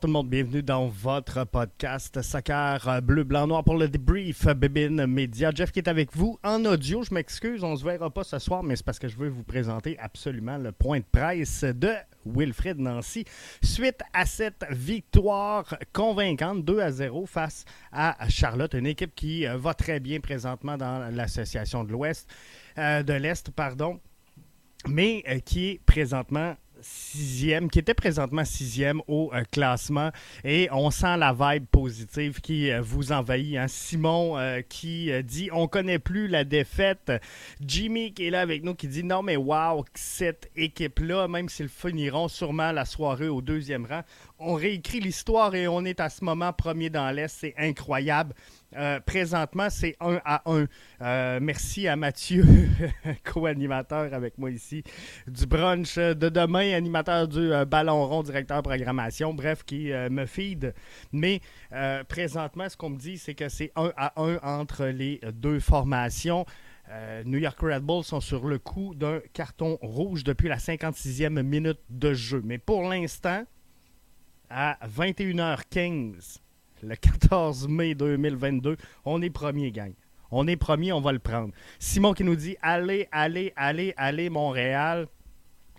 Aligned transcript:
Tout 0.00 0.06
le 0.06 0.12
monde, 0.12 0.28
bienvenue 0.28 0.62
dans 0.62 0.86
votre 0.86 1.44
podcast 1.44 2.22
Soccer 2.22 2.86
euh, 2.86 3.00
Bleu, 3.00 3.24
Blanc, 3.24 3.48
Noir 3.48 3.64
pour 3.64 3.76
le 3.76 3.88
débrief 3.88 4.46
Bébine 4.46 5.06
Média. 5.06 5.50
Jeff 5.52 5.72
qui 5.72 5.80
est 5.80 5.88
avec 5.88 6.14
vous 6.14 6.38
en 6.44 6.64
audio, 6.66 7.02
je 7.02 7.12
m'excuse, 7.12 7.64
on 7.64 7.74
se 7.74 7.84
verra 7.84 8.08
pas 8.08 8.22
ce 8.22 8.38
soir, 8.38 8.62
mais 8.62 8.76
c'est 8.76 8.84
parce 8.84 9.00
que 9.00 9.08
je 9.08 9.16
veux 9.16 9.28
vous 9.28 9.42
présenter 9.42 9.98
absolument 9.98 10.56
le 10.56 10.70
point 10.70 11.00
de 11.00 11.04
presse 11.10 11.64
de 11.64 11.94
Wilfred 12.24 12.78
Nancy 12.78 13.24
suite 13.60 14.00
à 14.12 14.24
cette 14.24 14.64
victoire 14.70 15.76
convaincante 15.92 16.64
2 16.64 16.80
à 16.80 16.92
0 16.92 17.26
face 17.26 17.64
à 17.90 18.16
Charlotte, 18.28 18.74
une 18.74 18.86
équipe 18.86 19.16
qui 19.16 19.48
euh, 19.48 19.56
va 19.56 19.74
très 19.74 19.98
bien 19.98 20.20
présentement 20.20 20.76
dans 20.76 21.12
l'association 21.12 21.82
de 21.82 21.90
l'Ouest, 21.90 22.28
euh, 22.76 23.02
de 23.02 23.14
l'Est, 23.14 23.50
pardon, 23.50 23.98
mais 24.86 25.24
qui 25.44 25.70
est 25.70 25.80
présentement 25.84 26.54
sixième, 26.80 27.70
qui 27.70 27.78
était 27.78 27.94
présentement 27.94 28.44
sixième 28.44 29.00
au 29.06 29.30
euh, 29.34 29.42
classement. 29.50 30.10
Et 30.44 30.68
on 30.72 30.90
sent 30.90 31.16
la 31.16 31.32
vibe 31.32 31.66
positive 31.66 32.40
qui 32.40 32.70
euh, 32.70 32.80
vous 32.80 33.12
envahit. 33.12 33.56
Hein. 33.56 33.68
Simon 33.68 34.38
euh, 34.38 34.60
qui 34.68 35.10
dit 35.22 35.50
on 35.52 35.66
connaît 35.68 35.98
plus 35.98 36.28
la 36.28 36.44
défaite. 36.44 37.12
Jimmy 37.60 38.12
qui 38.12 38.26
est 38.26 38.30
là 38.30 38.40
avec 38.40 38.64
nous 38.64 38.74
qui 38.74 38.88
dit 38.88 39.04
non 39.04 39.22
mais 39.22 39.36
wow, 39.36 39.84
cette 39.94 40.50
équipe-là, 40.56 41.28
même 41.28 41.48
s'ils 41.48 41.68
finiront 41.68 42.28
sûrement 42.28 42.72
la 42.72 42.84
soirée 42.84 43.28
au 43.28 43.40
deuxième 43.40 43.86
rang, 43.86 44.02
on 44.38 44.54
réécrit 44.54 45.00
l'histoire 45.00 45.54
et 45.54 45.68
on 45.68 45.84
est 45.84 46.00
à 46.00 46.08
ce 46.08 46.24
moment 46.24 46.52
premier 46.52 46.90
dans 46.90 47.10
l'Est. 47.10 47.36
C'est 47.40 47.54
incroyable. 47.58 48.34
Euh, 48.76 49.00
présentement, 49.00 49.70
c'est 49.70 49.96
1 49.98 50.20
à 50.24 50.42
1. 50.44 50.66
Euh, 51.00 51.38
merci 51.40 51.88
à 51.88 51.96
Mathieu, 51.96 52.44
co-animateur 53.24 54.12
avec 54.12 54.36
moi 54.36 54.50
ici, 54.50 54.82
du 55.26 55.46
brunch 55.46 55.96
de 55.96 56.28
demain, 56.28 56.74
animateur 56.74 57.26
du 57.28 57.52
euh, 57.52 57.64
Ballon 57.64 58.06
rond, 58.06 58.22
directeur 58.22 58.62
programmation, 58.62 59.32
bref, 59.32 59.62
qui 59.64 59.90
me 60.10 60.26
feed. 60.26 60.74
Mais 61.12 61.40
présentement, 62.08 62.68
ce 62.68 62.76
qu'on 62.76 62.90
me 62.90 62.98
dit, 62.98 63.16
c'est 63.16 63.34
que 63.34 63.48
c'est 63.48 63.72
1 63.74 63.92
à 63.96 64.20
1 64.20 64.38
entre 64.42 64.86
les 64.86 65.20
deux 65.32 65.60
formations. 65.60 66.44
New 67.24 67.38
York 67.38 67.58
Red 67.60 67.82
Bull 67.82 68.02
sont 68.02 68.20
sur 68.20 68.46
le 68.46 68.58
coup 68.58 68.94
d'un 68.94 69.20
carton 69.32 69.78
rouge 69.82 70.24
depuis 70.24 70.48
la 70.48 70.56
56e 70.56 71.42
minute 71.42 71.80
de 71.90 72.14
jeu. 72.14 72.42
Mais 72.44 72.58
pour 72.58 72.82
l'instant, 72.88 73.44
à 74.50 74.78
21h15, 74.86 76.40
le 76.82 76.96
14 76.96 77.68
mai 77.68 77.94
2022. 77.94 78.76
On 79.04 79.22
est 79.22 79.30
premier, 79.30 79.70
gang. 79.72 79.92
On 80.30 80.46
est 80.46 80.56
premier, 80.56 80.92
on 80.92 81.00
va 81.00 81.12
le 81.12 81.18
prendre. 81.18 81.52
Simon 81.78 82.12
qui 82.12 82.24
nous 82.24 82.36
dit 82.36 82.56
Allez, 82.62 83.08
allez, 83.12 83.52
allez, 83.56 83.94
allez, 83.96 84.30
Montréal. 84.30 85.08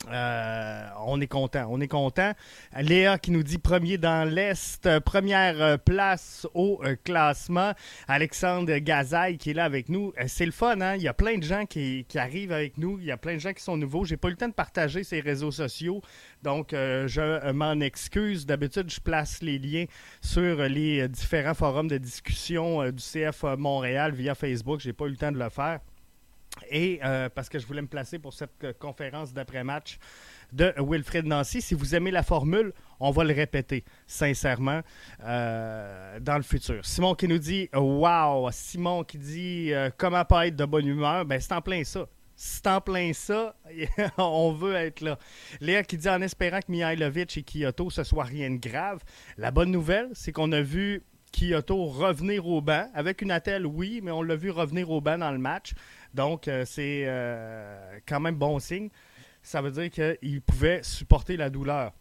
Euh, 0.07 0.87
on 1.05 1.19
est 1.19 1.27
content, 1.27 1.67
on 1.69 1.81
est 1.81 1.87
content. 1.87 2.33
Léa 2.79 3.17
qui 3.17 3.31
nous 3.31 3.43
dit 3.43 3.57
premier 3.57 3.97
dans 3.97 4.27
l'Est, 4.27 4.99
première 5.01 5.61
euh, 5.61 5.77
place 5.77 6.47
au 6.53 6.79
euh, 6.83 6.95
classement. 7.03 7.73
Alexandre 8.07 8.77
Gazaille 8.77 9.37
qui 9.37 9.51
est 9.51 9.53
là 9.53 9.65
avec 9.65 9.89
nous. 9.89 10.13
c'est 10.27 10.45
le 10.45 10.51
fun, 10.51 10.79
hein? 10.81 10.95
Il 10.95 11.01
y 11.01 11.07
a 11.07 11.13
plein 11.13 11.37
de 11.37 11.43
gens 11.43 11.65
qui, 11.65 12.05
arrivent 12.15 12.51
avec 12.51 12.77
nous. 12.77 12.97
Il 12.99 13.05
y 13.05 13.11
a 13.11 13.17
plein 13.17 13.35
de 13.35 13.39
gens 13.39 13.53
qui 13.53 13.63
sont 13.63 13.77
nouveaux. 13.77 14.05
J'ai 14.05 14.17
pas 14.17 14.29
eu 14.29 14.31
le 14.31 14.37
temps 14.37 14.47
de 14.47 14.53
partager 14.53 15.03
ces 15.03 15.19
réseaux 15.19 15.51
sociaux. 15.51 16.01
Donc, 16.43 16.69
je 16.71 17.51
m'en 17.51 17.79
excuse. 17.79 18.45
D'habitude, 18.45 18.89
je 18.89 18.99
place 18.99 19.41
les 19.41 19.59
liens 19.59 19.85
sur 20.21 20.63
les 20.63 21.07
différents 21.07 21.53
forums 21.53 21.87
de 21.87 21.97
discussion 21.97 22.89
du 22.91 23.03
CF 23.03 23.43
Montréal 23.57 24.13
via 24.13 24.35
Facebook. 24.35 24.79
J'ai 24.79 24.93
pas 24.93 25.05
eu 25.05 25.09
le 25.09 25.17
temps 25.17 25.31
de 25.31 25.39
le 25.39 25.49
faire. 25.49 25.79
Et 26.69 26.99
euh, 27.03 27.29
parce 27.29 27.49
que 27.49 27.59
je 27.59 27.65
voulais 27.65 27.81
me 27.81 27.87
placer 27.87 28.19
pour 28.19 28.33
cette 28.33 28.63
euh, 28.63 28.73
conférence 28.77 29.33
d'après-match 29.33 29.97
de 30.51 30.73
Wilfred 30.77 31.25
Nancy. 31.25 31.61
Si 31.61 31.73
vous 31.73 31.95
aimez 31.95 32.11
la 32.11 32.23
formule, 32.23 32.73
on 32.99 33.11
va 33.11 33.23
le 33.23 33.33
répéter 33.33 33.83
sincèrement 34.07 34.81
euh, 35.23 36.19
dans 36.19 36.37
le 36.37 36.43
futur. 36.43 36.85
Simon 36.85 37.15
qui 37.15 37.27
nous 37.27 37.37
dit 37.37 37.69
Wow! 37.73 38.49
Simon 38.51 39.03
qui 39.03 39.17
dit 39.17 39.71
Comment 39.97 40.25
pas 40.25 40.47
être 40.47 40.55
de 40.55 40.65
bonne 40.65 40.87
humeur? 40.87 41.25
Ben, 41.25 41.39
c'est 41.39 41.53
en 41.53 41.61
plein 41.61 41.83
ça. 41.83 42.07
C'est 42.41 42.67
en 42.67 42.79
plein 42.79 43.11
ça, 43.11 43.53
on 44.17 44.53
veut 44.53 44.73
être 44.73 45.01
là. 45.01 45.19
Léa 45.59 45.83
qui 45.83 45.97
dit 45.97 46.07
en 46.07 46.21
espérant 46.21 46.61
que 46.61 46.71
Mihailovic 46.71 47.35
et 47.35 47.43
Kyoto, 47.43 47.89
ce 47.89 48.05
soit 48.05 48.23
rien 48.23 48.49
de 48.49 48.55
grave. 48.55 49.03
La 49.37 49.51
bonne 49.51 49.71
nouvelle, 49.71 50.07
c'est 50.13 50.31
qu'on 50.31 50.53
a 50.53 50.61
vu 50.61 51.03
Kyoto 51.31 51.85
revenir 51.87 52.47
au 52.47 52.61
banc. 52.61 52.89
Avec 52.93 53.21
une 53.21 53.31
attelle, 53.31 53.65
oui, 53.65 53.99
mais 54.03 54.11
on 54.11 54.21
l'a 54.21 54.35
vu 54.35 54.51
revenir 54.51 54.89
au 54.89 55.01
banc 55.01 55.17
dans 55.17 55.31
le 55.31 55.37
match. 55.37 55.73
Donc, 56.13 56.47
euh, 56.47 56.65
c'est 56.65 57.03
euh, 57.05 57.99
quand 58.07 58.19
même 58.19 58.35
bon 58.35 58.59
signe. 58.59 58.89
Ça 59.41 59.61
veut 59.61 59.71
dire 59.71 59.89
qu'il 59.89 60.41
pouvait 60.41 60.81
supporter 60.83 61.37
la 61.37 61.49
douleur. 61.49 61.93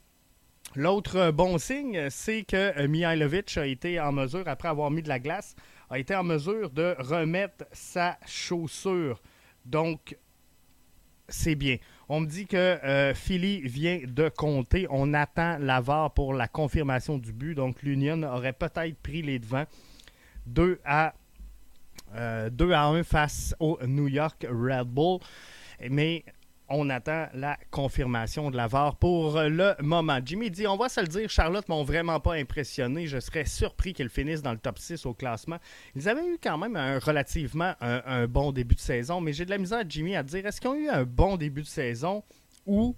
L'autre 0.75 1.31
bon 1.31 1.56
signe, 1.58 2.10
c'est 2.10 2.43
que 2.43 2.87
Mihailovic 2.87 3.56
a 3.56 3.66
été 3.66 3.99
en 4.00 4.12
mesure, 4.12 4.46
après 4.46 4.69
avoir 4.69 4.90
mis 4.90 5.02
de 5.02 5.08
la 5.08 5.19
glace, 5.19 5.55
a 5.88 5.99
été 5.99 6.14
en 6.14 6.25
mesure 6.25 6.70
de 6.70 6.94
remettre 6.99 7.64
sa 7.72 8.19
chaussure. 8.26 9.22
Donc, 9.64 10.16
c'est 11.28 11.54
bien. 11.54 11.76
On 12.08 12.20
me 12.20 12.26
dit 12.26 12.46
que 12.46 12.56
euh, 12.56 13.14
Philly 13.14 13.61
vient 13.62 14.00
de 14.06 14.28
compter. 14.28 14.87
On 14.90 15.12
attend 15.12 15.58
l'avare 15.58 16.12
pour 16.12 16.32
la 16.32 16.49
confirmation 16.49 17.19
du 17.19 17.32
but. 17.32 17.54
Donc, 17.54 17.82
l'Union 17.82 18.22
aurait 18.22 18.52
peut-être 18.54 18.96
pris 19.02 19.22
les 19.22 19.38
devants. 19.38 19.66
2 20.46 20.81
à 20.84 21.14
2 22.14 22.19
euh, 22.19 22.75
à 22.75 22.87
1 22.87 23.02
face 23.02 23.55
au 23.60 23.78
New 23.87 24.08
York 24.08 24.46
Red 24.49 24.87
Bull. 24.88 25.20
Mais 25.90 26.25
on 26.70 26.90
attend 26.90 27.28
la 27.32 27.56
confirmation 27.70 28.50
de 28.50 28.56
la 28.56 28.66
VAR 28.66 28.96
pour 28.96 29.40
le 29.40 29.75
moment. 29.81 30.19
Jimmy 30.22 30.50
dit 30.50 30.66
On 30.66 30.76
va 30.76 30.88
se 30.88 31.00
le 31.00 31.06
dire, 31.06 31.31
Charlotte 31.31 31.66
m'ont 31.69 31.82
vraiment 31.82 32.20
pas 32.20 32.34
impressionné. 32.34 33.06
Je 33.06 33.19
serais 33.20 33.46
surpris 33.46 33.94
qu'ils 33.94 34.10
finissent 34.10 34.43
dans 34.43 34.52
le 34.52 34.58
top 34.58 34.78
6 34.78 35.06
au 35.06 35.14
classement. 35.14 35.58
Ils 35.94 36.08
avaient 36.08 36.26
eu 36.26 36.38
quand 36.43 36.58
même 36.58 36.76
un 36.76 36.99
relativement 36.99 37.75
un, 37.81 38.26
bon 38.26 38.52
début 38.52 38.75
de 38.75 38.81
saison, 38.81 39.20
mais 39.20 39.32
j'ai 39.32 39.44
de 39.46 39.50
la 39.50 39.58
misère, 39.58 39.82
Jimmy, 39.88 40.14
à 40.14 40.22
dire 40.22 40.44
est-ce 40.44 40.61
qu'ils 40.61 40.70
ont 40.70 40.75
eu 40.75 40.88
un 40.88 41.04
bon 41.04 41.37
début 41.37 41.62
de 41.62 41.66
saison 41.66 42.22
ou 42.66 42.94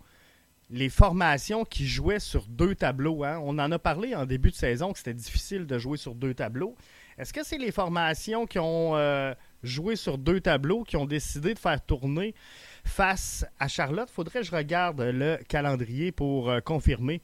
les 0.70 0.88
formations 0.88 1.64
qui 1.64 1.86
jouaient 1.86 2.20
sur 2.20 2.46
deux 2.46 2.74
tableaux 2.74 3.24
hein? 3.24 3.40
On 3.42 3.58
en 3.58 3.70
a 3.70 3.78
parlé 3.78 4.14
en 4.14 4.26
début 4.26 4.50
de 4.50 4.56
saison 4.56 4.92
que 4.92 4.98
c'était 4.98 5.14
difficile 5.14 5.66
de 5.66 5.78
jouer 5.78 5.96
sur 5.96 6.14
deux 6.14 6.34
tableaux. 6.34 6.76
Est-ce 7.20 7.34
que 7.34 7.44
c'est 7.44 7.58
les 7.58 7.70
formations 7.70 8.46
qui 8.46 8.58
ont 8.58 8.96
euh, 8.96 9.34
joué 9.62 9.94
sur 9.94 10.16
deux 10.16 10.40
tableaux 10.40 10.84
qui 10.84 10.96
ont 10.96 11.04
décidé 11.04 11.52
de 11.52 11.58
faire 11.58 11.84
tourner 11.84 12.34
face 12.82 13.44
à 13.58 13.68
Charlotte? 13.68 14.08
Faudrait 14.08 14.40
que 14.40 14.46
je 14.46 14.56
regarde 14.56 15.02
le 15.02 15.36
calendrier 15.46 16.12
pour 16.12 16.48
euh, 16.48 16.60
confirmer. 16.60 17.20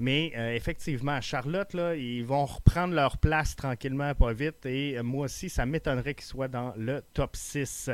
Mais 0.00 0.32
euh, 0.36 0.52
effectivement, 0.52 1.20
Charlotte, 1.20 1.76
ils 1.96 2.24
vont 2.24 2.44
reprendre 2.44 2.92
leur 2.92 3.18
place 3.18 3.54
tranquillement, 3.54 4.16
pas 4.16 4.32
vite. 4.32 4.66
Et 4.66 5.00
moi 5.02 5.26
aussi, 5.26 5.48
ça 5.48 5.64
m'étonnerait 5.64 6.14
qu'ils 6.14 6.26
soient 6.26 6.48
dans 6.48 6.74
le 6.76 7.02
top 7.14 7.36
6. 7.36 7.90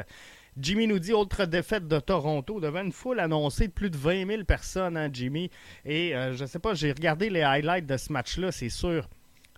Jimmy 0.56 0.86
nous 0.86 1.00
dit 1.00 1.12
autre 1.12 1.44
défaite 1.44 1.86
de 1.86 2.00
Toronto 2.00 2.60
devant 2.60 2.80
une 2.80 2.92
foule 2.92 3.20
annoncée 3.20 3.68
de 3.68 3.72
plus 3.72 3.90
de 3.90 3.98
20 3.98 4.26
000 4.26 4.44
personnes, 4.44 4.96
hein, 4.96 5.10
Jimmy. 5.12 5.50
Et 5.84 6.14
je 6.14 6.40
ne 6.40 6.46
sais 6.46 6.58
pas, 6.58 6.72
j'ai 6.72 6.92
regardé 6.92 7.28
les 7.28 7.42
highlights 7.42 7.86
de 7.86 7.98
ce 7.98 8.10
match-là, 8.10 8.52
c'est 8.52 8.70
sûr 8.70 9.06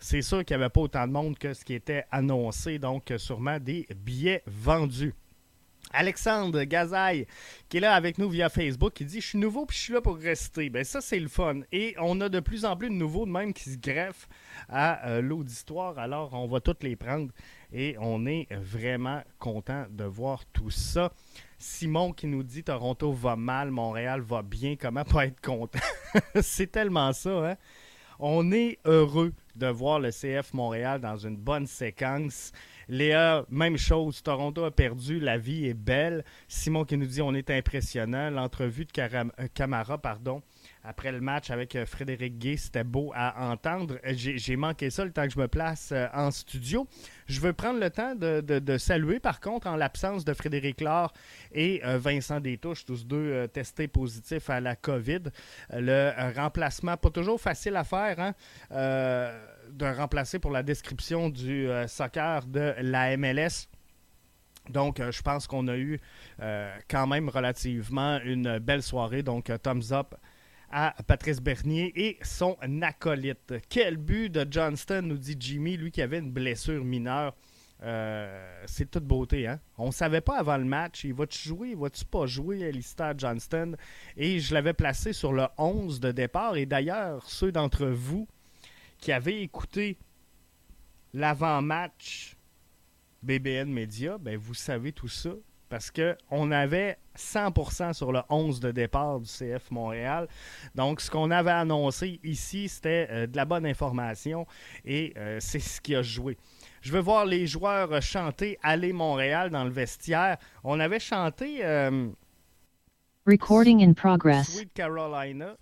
c'est 0.01 0.23
sûr 0.23 0.45
qu'il 0.45 0.57
n'y 0.57 0.63
avait 0.63 0.71
pas 0.71 0.81
autant 0.81 1.07
de 1.07 1.13
monde 1.13 1.39
que 1.39 1.55
ce 1.55 1.65
qui 1.65 1.75
était 1.75 2.05
annoncé, 2.11 2.79
donc 2.79 3.13
sûrement 3.17 3.59
des 3.59 3.87
billets 3.95 4.43
vendus. 4.47 5.15
Alexandre 5.93 6.65
Gazaille, 6.65 7.27
qui 7.69 7.77
est 7.77 7.81
là 7.81 7.95
avec 7.95 8.19
nous 8.19 8.29
via 8.29 8.49
Facebook, 8.49 8.93
qui 8.95 9.05
dit 9.05 9.21
Je 9.21 9.29
suis 9.29 9.39
nouveau 9.39 9.65
puis 9.65 9.77
je 9.77 9.83
suis 9.83 9.93
là 9.93 10.01
pour 10.01 10.17
rester. 10.17 10.69
Ben 10.69 10.85
ça, 10.85 11.01
c'est 11.01 11.21
le 11.21 11.29
fun. 11.29 11.61
Et 11.73 11.95
on 12.01 12.21
a 12.21 12.29
de 12.29 12.41
plus 12.41 12.65
en 12.65 12.77
plus 12.77 12.89
de 12.89 12.95
nouveaux 12.95 13.27
de 13.27 13.31
même 13.31 13.53
qui 13.53 13.71
se 13.71 13.79
greffent 13.79 14.29
à 14.69 15.07
euh, 15.09 15.21
l'auditoire. 15.23 15.99
Alors, 15.99 16.35
on 16.35 16.47
va 16.47 16.61
toutes 16.61 16.83
les 16.83 16.97
prendre 16.97 17.31
et 17.73 17.97
on 18.01 18.27
est 18.27 18.49
vraiment 18.53 19.23
content 19.39 19.87
de 19.91 20.05
voir 20.05 20.45
tout 20.47 20.71
ça. 20.71 21.13
Simon 21.59 22.13
qui 22.13 22.27
nous 22.27 22.43
dit 22.43 22.65
Toronto 22.65 23.13
va 23.13 23.37
mal, 23.37 23.71
Montréal 23.71 24.21
va 24.21 24.43
bien. 24.43 24.77
Comment 24.77 25.05
pas 25.05 25.27
être 25.27 25.41
content 25.41 25.79
C'est 26.43 26.71
tellement 26.71 27.13
ça, 27.13 27.51
hein? 27.51 27.57
On 28.19 28.53
est 28.53 28.79
heureux 28.85 29.33
de 29.57 29.67
voir 29.67 30.01
le 30.01 30.11
CF 30.11 30.53
Montréal 30.53 31.01
dans 31.01 31.17
une 31.17 31.37
bonne 31.37 31.67
séquence. 31.67 32.53
Léa, 32.89 33.45
même 33.49 33.77
chose. 33.77 34.23
Toronto 34.23 34.65
a 34.65 34.71
perdu. 34.71 35.21
La 35.21 35.39
vie 35.39 35.67
est 35.67 35.75
belle. 35.75 36.25
Simon 36.49 36.85
qui 36.85 36.97
nous 36.97 37.07
dit 37.07 37.23
on 37.23 37.35
est 37.35 37.51
impressionnant. 37.51 38.31
L'entrevue 38.31 38.85
de 38.85 38.91
euh, 39.01 39.49
Camara, 39.55 39.99
pardon, 39.99 40.43
après 40.85 41.11
le 41.11 41.21
match 41.21 41.51
avec 41.51 41.75
euh, 41.75 41.87
Frédéric 41.87 42.39
Gay. 42.39 42.57
C'était 42.57 42.85
beau 42.85 43.11
à 43.15 43.51
entendre. 43.51 43.99
Euh, 44.07 44.13
j'ai 44.15 44.57
manqué 44.57 44.91
ça 44.91 45.05
le 45.05 45.13
temps 45.13 45.25
que 45.27 45.33
je 45.33 45.39
me 45.39 45.49
place 45.49 45.91
euh, 45.93 46.07
en 46.13 46.31
studio. 46.31 46.87
Je 47.27 47.41
veux 47.41 47.55
prendre 47.55 47.81
le 47.81 47.91
temps 47.91 48.15
de, 48.15 48.77
saluer, 48.77 49.19
par 49.19 49.41
contre, 49.41 49.67
en 49.67 49.77
l'absence 49.77 50.25
de 50.25 50.35
Frédéric 50.35 50.83
Laure 50.83 51.13
et 51.53 51.81
Vincent 51.83 52.39
Détouche, 52.39 52.85
tous 52.85 53.07
deux 53.07 53.49
testés 53.49 53.89
positifs 53.89 54.51
à 54.51 54.61
la 54.61 54.77
COVID. 54.77 55.23
Le 55.73 56.13
remplacement, 56.37 56.99
pas 56.99 57.09
toujours 57.09 57.41
facile 57.41 57.77
à 57.77 57.85
faire, 57.85 58.21
hein? 58.21 58.35
de 58.71 59.87
remplacer 59.87 60.39
pour 60.39 60.51
la 60.51 60.63
description 60.63 61.31
du 61.31 61.67
soccer 61.87 62.45
de 62.47 62.75
la 62.81 63.17
MLS. 63.17 63.69
Donc, 64.69 65.01
je 65.01 65.23
pense 65.23 65.47
qu'on 65.47 65.67
a 65.69 65.79
eu 65.79 65.99
quand 66.89 67.07
même 67.07 67.31
relativement 67.31 68.21
une 68.23 68.59
belle 68.59 68.83
soirée. 68.83 69.23
Donc, 69.23 69.51
thumbs 69.63 69.93
up 69.93 70.15
à 70.77 70.93
Patrice 71.07 71.41
Bernier 71.41 71.93
et 71.95 72.19
son 72.23 72.57
acolyte. 72.83 73.55
Quel 73.69 73.97
but 73.97 74.29
de 74.29 74.45
Johnston, 74.51 75.03
nous 75.05 75.17
dit 75.17 75.37
Jimmy, 75.39 75.77
lui 75.77 75.93
qui 75.93 76.03
avait 76.03 76.19
une 76.19 76.33
blessure 76.33 76.85
mineure. 76.85 77.37
Euh, 77.85 78.65
c'est 78.67 78.91
toute 78.91 79.05
beauté, 79.05 79.47
hein? 79.47 79.61
On 79.79 79.87
ne 79.87 79.93
savait 79.93 80.21
pas 80.21 80.37
avant 80.37 80.57
le 80.57 80.65
match, 80.65 81.05
il 81.05 81.15
va-tu 81.15 81.39
jouer, 81.49 81.71
il 81.71 81.77
va-tu 81.77 82.05
pas 82.05 82.27
jouer, 82.27 82.67
Alistair 82.67 83.17
Johnston? 83.17 83.77
Et 84.17 84.41
je 84.41 84.53
l'avais 84.53 84.73
placé 84.73 85.13
sur 85.13 85.33
le 85.33 85.47
11 85.59 86.01
de 86.01 86.11
départ. 86.11 86.57
Et 86.57 86.67
d'ailleurs, 86.67 87.25
ceux 87.31 87.53
d'entre 87.53 87.87
vous 87.87 88.27
qui 88.99 89.13
avaient 89.13 89.43
écouté 89.43 89.97
l'avant-match 91.13 92.37
BBN 93.23 93.71
Media, 93.71 94.19
ben 94.19 94.37
vous 94.37 94.55
savez 94.55 94.91
tout 94.91 95.09
ça 95.09 95.31
parce 95.75 95.91
qu'on 95.91 96.53
avait 96.53 96.99
100% 97.19 97.95
sur 97.95 98.13
le 98.13 98.21
11 98.31 98.61
de 98.61 98.71
départ 98.71 99.19
du 99.19 99.27
CF 99.27 99.73
Montréal. 99.73 100.29
Donc, 100.77 101.01
ce 101.01 101.11
qu'on 101.11 101.33
avait 101.33 101.51
annoncé 101.51 102.21
ici, 102.23 102.69
c'était 102.69 103.09
euh, 103.11 103.27
de 103.27 103.37
la 103.37 103.45
bonne 103.45 103.67
information 103.67 104.47
et 104.85 105.13
euh, 105.17 105.39
c'est 105.41 105.59
ce 105.59 105.81
qui 105.81 105.97
a 105.97 106.03
joué. 106.03 106.37
Je 106.81 106.93
veux 106.93 107.01
voir 107.01 107.27
les 107.27 107.49
joueurs 107.49 108.01
chanter 108.01 108.57
Aller 108.63 108.93
Montréal 108.93 109.51
dans 109.51 109.65
le 109.65 109.71
vestiaire. 109.71 110.37
On 110.63 110.79
avait 110.79 111.01
chanté. 111.01 111.65
Euh, 111.65 112.07
Recording 113.27 113.83
in 113.83 113.95
progress. 113.95 114.53
Sweet 114.53 114.75
Carolina. 114.75 115.57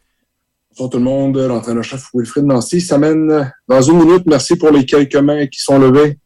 Bonjour 0.72 0.90
tout 0.90 0.98
le 0.98 1.04
monde, 1.04 1.38
l'entraîneur-chef 1.38 2.10
Wilfrid 2.12 2.44
Nancy 2.44 2.82
s'amène 2.82 3.50
dans 3.66 3.80
une 3.80 3.96
minute. 3.96 4.26
Merci 4.26 4.56
pour 4.56 4.72
les 4.72 4.84
quelques 4.84 5.16
mains 5.16 5.46
qui 5.46 5.60
sont 5.60 5.78
levées. 5.78 6.18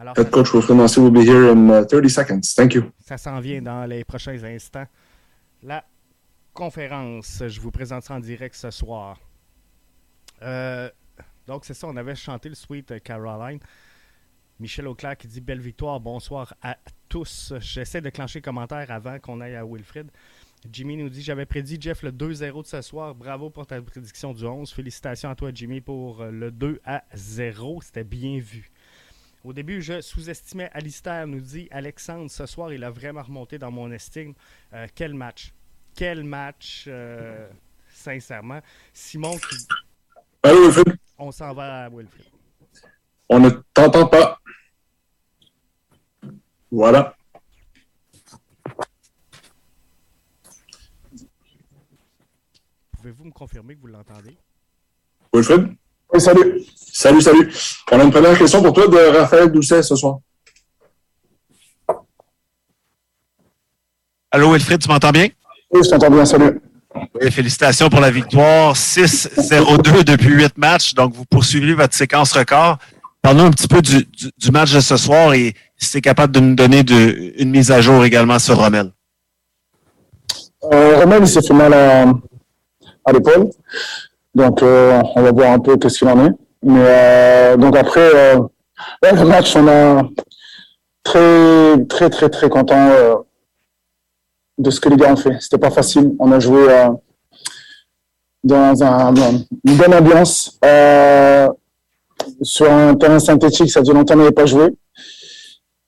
Alors, 0.00 0.18
Head 0.18 0.30
coach 0.30 0.54
Wilfrid 0.54 0.78
Nancy 0.78 0.98
will 0.98 1.10
be 1.10 1.20
here 1.20 1.50
in 1.50 1.84
30 1.84 2.08
seconds. 2.08 2.54
Thank 2.54 2.72
you. 2.72 2.90
Ça 3.00 3.18
s'en 3.18 3.38
vient 3.38 3.60
dans 3.60 3.84
les 3.84 4.02
prochains 4.02 4.42
instants. 4.44 4.86
La 5.62 5.84
conférence, 6.54 7.42
je 7.46 7.60
vous 7.60 7.70
présente 7.70 8.04
ça 8.04 8.14
en 8.14 8.20
direct 8.20 8.54
ce 8.54 8.70
soir. 8.70 9.20
Euh, 10.40 10.88
donc, 11.46 11.66
c'est 11.66 11.74
ça, 11.74 11.86
on 11.86 11.96
avait 11.98 12.14
chanté 12.14 12.48
le 12.48 12.54
Sweet 12.54 13.02
Caroline. 13.02 13.58
Michel 14.58 14.88
Auclair 14.88 15.18
qui 15.18 15.26
dit 15.26 15.42
Belle 15.42 15.60
victoire, 15.60 16.00
bonsoir 16.00 16.54
à 16.62 16.78
tous. 17.10 17.52
J'essaie 17.60 18.00
de 18.00 18.08
clencher 18.08 18.40
commentaire 18.40 18.90
avant 18.90 19.18
qu'on 19.18 19.42
aille 19.42 19.56
à 19.56 19.66
Wilfred. 19.66 20.10
Jimmy 20.72 20.96
nous 20.96 21.10
dit 21.10 21.20
J'avais 21.20 21.44
prédit 21.44 21.76
Jeff 21.78 22.02
le 22.02 22.10
2-0 22.10 22.62
de 22.62 22.66
ce 22.66 22.80
soir. 22.80 23.14
Bravo 23.14 23.50
pour 23.50 23.66
ta 23.66 23.82
prédiction 23.82 24.32
du 24.32 24.46
11. 24.46 24.72
Félicitations 24.72 25.28
à 25.28 25.34
toi, 25.34 25.50
Jimmy, 25.52 25.82
pour 25.82 26.24
le 26.24 26.50
2 26.50 26.80
à 26.86 27.04
0. 27.12 27.82
C'était 27.82 28.04
bien 28.04 28.38
vu. 28.38 28.70
Au 29.42 29.52
début, 29.52 29.80
je 29.80 30.00
sous-estimais 30.00 30.70
Alistair, 30.72 31.26
nous 31.26 31.40
dit 31.40 31.66
Alexandre. 31.70 32.30
Ce 32.30 32.44
soir, 32.46 32.72
il 32.72 32.84
a 32.84 32.90
vraiment 32.90 33.22
remonté 33.22 33.58
dans 33.58 33.70
mon 33.70 33.90
estime. 33.90 34.34
Euh, 34.74 34.86
quel 34.94 35.14
match 35.14 35.52
Quel 35.94 36.24
match, 36.24 36.84
euh, 36.88 37.48
sincèrement. 37.88 38.60
Simon 38.92 39.38
qui. 39.38 39.66
Allô, 40.42 40.66
Wilfred 40.66 40.96
on 41.20 41.30
s'en 41.30 41.52
va 41.52 41.84
à 41.84 41.88
Wilfrid. 41.90 42.26
On 43.28 43.38
ne 43.38 43.50
t'entend 43.74 44.06
pas. 44.06 44.40
Voilà. 46.70 47.16
Pouvez-vous 52.92 53.24
me 53.24 53.32
confirmer 53.32 53.76
que 53.76 53.80
vous 53.80 53.86
l'entendez? 53.86 54.36
Wilfred? 55.32 55.76
Oui, 56.12 56.20
salut. 56.20 56.62
Salut, 56.92 57.20
salut. 57.20 57.52
On 57.92 58.00
a 58.00 58.04
une 58.04 58.10
première 58.10 58.36
question 58.38 58.62
pour 58.62 58.72
toi 58.72 58.86
de 58.88 59.18
Raphaël 59.18 59.50
Doucet 59.50 59.82
ce 59.82 59.96
soir. 59.96 60.18
Allô, 64.30 64.52
Wilfred, 64.52 64.80
tu 64.80 64.88
m'entends 64.88 65.10
bien? 65.10 65.28
Oui, 65.72 65.80
je 65.84 65.90
t'entends 65.90 66.10
bien, 66.10 66.24
salut 66.24 66.60
félicitations 67.30 67.90
pour 67.90 68.00
la 68.00 68.10
victoire. 68.10 68.74
6-0-2 68.74 70.04
depuis 70.04 70.30
8 70.30 70.56
matchs. 70.56 70.94
Donc, 70.94 71.14
vous 71.14 71.24
poursuivez 71.24 71.74
votre 71.74 71.94
séquence 71.94 72.32
record. 72.32 72.78
Parlons 73.22 73.46
un 73.46 73.50
petit 73.50 73.68
peu 73.68 73.82
du, 73.82 74.50
match 74.50 74.72
de 74.72 74.80
ce 74.80 74.96
soir 74.96 75.34
et 75.34 75.54
si 75.76 75.90
tu 75.90 75.98
es 75.98 76.00
capable 76.00 76.32
de 76.32 76.40
nous 76.40 76.54
donner 76.54 76.82
une 77.38 77.50
mise 77.50 77.70
à 77.70 77.80
jour 77.80 78.04
également 78.04 78.38
sur 78.38 78.56
Rommel. 78.56 78.90
Euh, 80.72 81.00
Rommel, 81.00 81.22
il 81.22 81.28
s'est 81.28 81.42
fait 81.42 81.54
mal 81.54 81.74
à, 81.74 83.12
l'épaule. 83.12 83.50
Donc, 84.34 84.62
euh, 84.62 85.02
on 85.16 85.22
va 85.22 85.32
voir 85.32 85.52
un 85.52 85.58
peu 85.58 85.76
qu'est-ce 85.76 85.98
qu'il 85.98 86.08
en 86.08 86.26
est. 86.26 86.32
Mais 86.62 86.84
euh, 86.86 87.56
donc 87.56 87.76
après, 87.76 88.36
le 89.02 89.24
match, 89.24 89.56
on 89.56 89.66
a 89.68 90.02
très, 91.02 91.84
très, 91.86 92.10
très, 92.10 92.28
très 92.28 92.48
content 92.48 92.90
de 94.60 94.70
ce 94.70 94.80
que 94.80 94.88
les 94.88 94.96
gars 94.96 95.12
ont 95.12 95.16
fait. 95.16 95.36
C'était 95.40 95.58
pas 95.58 95.70
facile. 95.70 96.14
On 96.18 96.30
a 96.32 96.38
joué 96.38 96.66
euh, 96.68 96.90
dans, 98.44 98.82
un, 98.82 99.14
une 99.14 99.76
bonne 99.76 99.94
ambiance 99.94 100.58
euh, 100.64 101.48
sur 102.42 102.70
un 102.70 102.94
terrain 102.94 103.18
synthétique. 103.18 103.70
Ça 103.70 103.80
faisait 103.80 103.92
longtemps 103.92 104.14
qu'on 104.14 104.20
n'avait 104.20 104.32
pas 104.32 104.46
joué. 104.46 104.68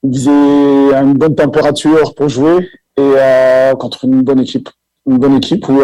Il 0.03 0.13
faisait 0.13 0.29
une 0.31 1.13
bonne 1.13 1.35
température 1.35 2.13
pour 2.15 2.29
jouer 2.29 2.67
et 2.97 3.01
euh, 3.01 3.73
contre 3.75 4.05
une 4.05 4.21
bonne 4.21 4.39
équipe, 4.39 4.69
une 5.07 5.17
bonne 5.17 5.35
équipe 5.35 5.67
où, 5.69 5.81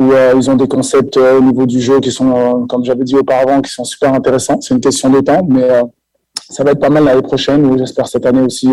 où 0.00 0.12
ils 0.36 0.50
ont 0.50 0.56
des 0.56 0.66
concepts 0.66 1.16
au 1.16 1.40
niveau 1.40 1.66
du 1.66 1.80
jeu 1.80 2.00
qui 2.00 2.10
sont, 2.10 2.66
comme 2.66 2.84
j'avais 2.84 3.04
dit 3.04 3.16
auparavant, 3.16 3.60
qui 3.60 3.70
sont 3.70 3.84
super 3.84 4.12
intéressants. 4.14 4.60
C'est 4.60 4.74
une 4.74 4.80
question 4.80 5.10
de 5.10 5.20
temps, 5.20 5.42
mais 5.46 5.68
ça 6.48 6.64
va 6.64 6.70
être 6.72 6.80
pas 6.80 6.88
mal 6.88 7.04
l'année 7.04 7.22
prochaine 7.22 7.64
ou 7.66 7.78
j'espère 7.78 8.08
cette 8.08 8.26
année 8.26 8.40
aussi 8.40 8.68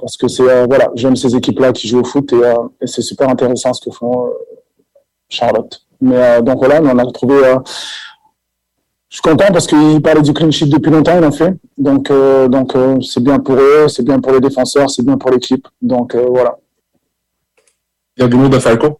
parce 0.00 0.16
que 0.16 0.28
c'est 0.28 0.48
euh, 0.48 0.66
voilà, 0.66 0.90
j'aime 0.94 1.16
ces 1.16 1.36
équipes-là 1.36 1.72
qui 1.72 1.86
jouent 1.88 2.00
au 2.00 2.04
foot 2.04 2.32
et, 2.32 2.36
euh, 2.36 2.54
c'est 2.84 3.02
super 3.02 3.28
intéressant 3.28 3.72
ce 3.72 3.84
que 3.84 3.94
font 3.94 4.26
euh, 4.26 4.30
Charlotte. 5.28 5.82
Donc 6.00 6.58
voilà, 6.58 6.80
on 6.82 6.98
a 6.98 7.02
retrouvé. 7.02 7.36
je 9.10 9.16
suis 9.16 9.22
content 9.22 9.52
parce 9.52 9.66
qu'ils 9.66 10.00
parlaient 10.00 10.22
du 10.22 10.32
clean 10.32 10.50
sheet 10.50 10.70
depuis 10.70 10.90
longtemps, 10.90 11.16
ils 11.16 11.20
l'ont 11.20 11.30
fait. 11.30 11.54
Donc 11.76 12.10
donc 12.48 12.72
c'est 13.02 13.22
bien 13.22 13.38
pour 13.38 13.56
eux, 13.56 13.86
c'est 13.88 14.02
bien 14.02 14.18
pour 14.18 14.32
les 14.32 14.40
défenseurs, 14.40 14.88
c'est 14.88 15.04
bien 15.04 15.18
pour 15.18 15.30
l'équipe. 15.30 15.68
Donc 15.82 16.16
voilà. 16.16 16.56
Il 18.16 18.22
y 18.22 18.24
a 18.24 18.28
du 18.28 18.36
mot 18.36 18.48
de 18.48 18.58
Falco. 18.58 18.99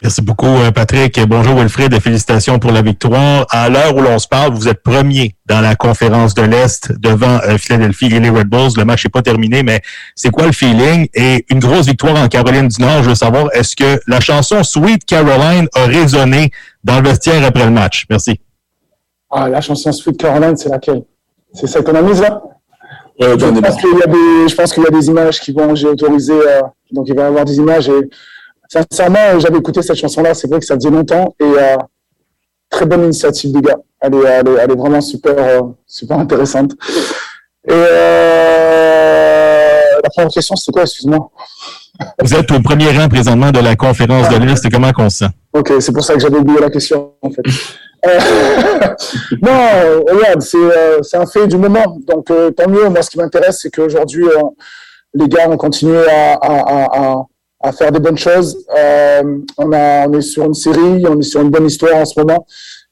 Merci 0.00 0.22
beaucoup, 0.22 0.46
euh, 0.46 0.70
Patrick. 0.70 1.18
Bonjour, 1.26 1.56
Wilfred, 1.56 1.92
et 1.92 1.98
félicitations 1.98 2.60
pour 2.60 2.70
la 2.70 2.82
victoire. 2.82 3.46
À 3.50 3.68
l'heure 3.68 3.96
où 3.96 4.00
l'on 4.00 4.20
se 4.20 4.28
parle, 4.28 4.52
vous 4.52 4.68
êtes 4.68 4.80
premier 4.80 5.34
dans 5.46 5.60
la 5.60 5.74
conférence 5.74 6.34
de 6.34 6.42
l'Est 6.42 6.92
devant 7.00 7.40
euh, 7.42 7.58
Philadelphie 7.58 8.06
et 8.06 8.20
les 8.20 8.30
Red 8.30 8.46
Bulls. 8.46 8.70
Le 8.76 8.84
match 8.84 9.04
n'est 9.04 9.10
pas 9.10 9.22
terminé, 9.22 9.64
mais 9.64 9.80
c'est 10.14 10.30
quoi 10.30 10.46
le 10.46 10.52
feeling? 10.52 11.08
Et 11.14 11.44
une 11.50 11.58
grosse 11.58 11.86
victoire 11.86 12.16
en 12.16 12.28
Caroline 12.28 12.68
du 12.68 12.80
Nord. 12.80 13.02
Je 13.02 13.08
veux 13.08 13.16
savoir, 13.16 13.48
est-ce 13.54 13.74
que 13.74 14.00
la 14.06 14.20
chanson 14.20 14.62
Sweet 14.62 15.04
Caroline 15.04 15.66
a 15.74 15.86
résonné 15.86 16.52
dans 16.84 17.00
le 17.00 17.08
vestiaire 17.08 17.44
après 17.44 17.64
le 17.64 17.72
match? 17.72 18.06
Merci. 18.08 18.40
Ah, 19.28 19.48
la 19.48 19.60
chanson 19.60 19.90
Sweet 19.90 20.16
Caroline, 20.16 20.56
c'est 20.56 20.68
laquelle? 20.68 21.02
C'est 21.52 21.66
celle 21.66 21.82
qu'on 21.82 21.96
a 21.96 22.02
mise 22.02 22.20
là? 22.20 22.40
je, 23.20 23.34
pense 23.34 23.76
qu'il 23.76 23.98
y 23.98 24.02
a 24.02 24.06
des, 24.06 24.48
je 24.48 24.54
pense 24.54 24.72
qu'il 24.72 24.84
y 24.84 24.86
a 24.86 24.90
des 24.90 25.06
images 25.08 25.40
qui 25.40 25.50
vont, 25.50 25.74
j'ai 25.74 25.88
autorisé, 25.88 26.34
euh, 26.34 26.60
donc 26.92 27.08
il 27.08 27.16
va 27.16 27.22
y 27.22 27.26
avoir 27.26 27.44
des 27.44 27.56
images 27.56 27.88
et 27.88 28.08
Sincèrement, 28.68 29.40
j'avais 29.40 29.56
écouté 29.58 29.80
cette 29.80 29.96
chanson-là, 29.96 30.34
c'est 30.34 30.46
vrai 30.46 30.60
que 30.60 30.66
ça 30.66 30.74
faisait 30.74 30.90
longtemps 30.90 31.34
et 31.40 31.44
euh, 31.44 31.76
très 32.68 32.84
bonne 32.84 33.04
initiative 33.04 33.50
des 33.50 33.62
gars. 33.62 33.78
Elle 34.00 34.14
est, 34.14 34.24
elle 34.26 34.70
est, 34.70 34.76
vraiment 34.76 35.00
super, 35.00 35.34
euh, 35.38 35.62
super 35.86 36.18
intéressante. 36.18 36.72
Et 37.66 37.72
euh, 37.72 37.84
la 40.02 40.10
première 40.10 40.30
question, 40.30 40.54
c'était 40.54 40.72
quoi, 40.72 40.82
excuse-moi? 40.82 41.30
Vous 42.22 42.34
êtes 42.34 42.50
au 42.52 42.60
premier 42.60 42.90
rang 42.96 43.08
présentement 43.08 43.50
de 43.50 43.60
la 43.60 43.74
conférence 43.74 44.28
de 44.28 44.36
l'Est. 44.36 44.70
Comment 44.70 44.92
on 44.98 45.08
se 45.08 45.24
sent? 45.24 45.30
Ok, 45.54 45.72
c'est 45.80 45.92
pour 45.92 46.04
ça 46.04 46.12
que 46.14 46.20
j'avais 46.20 46.36
oublié 46.36 46.60
la 46.60 46.68
question, 46.68 47.14
en 47.22 47.30
fait. 47.30 47.42
non, 49.42 50.04
regarde, 50.08 50.42
c'est 50.42 51.16
un 51.16 51.26
fait 51.26 51.48
du 51.48 51.56
moment. 51.56 51.96
Donc, 52.06 52.26
tant 52.54 52.68
mieux. 52.68 52.88
Moi, 52.90 53.02
ce 53.02 53.10
qui 53.10 53.18
m'intéresse, 53.18 53.60
c'est 53.62 53.70
qu'aujourd'hui, 53.70 54.26
les 55.14 55.26
gars 55.26 55.48
ont 55.48 55.56
continué 55.56 56.06
à, 56.08 56.34
à, 56.34 56.60
à 56.70 57.14
à 57.14 57.16
faire 57.72 57.92
des 57.92 58.00
bonnes 58.00 58.18
choses. 58.18 58.64
Euh, 58.76 59.38
on, 59.56 59.72
a, 59.72 60.08
on 60.08 60.12
est 60.14 60.22
sur 60.22 60.44
une 60.44 60.54
série, 60.54 61.04
on 61.06 61.18
est 61.18 61.22
sur 61.22 61.40
une 61.40 61.50
bonne 61.50 61.66
histoire 61.66 61.96
en 61.96 62.04
ce 62.04 62.18
moment. 62.18 62.46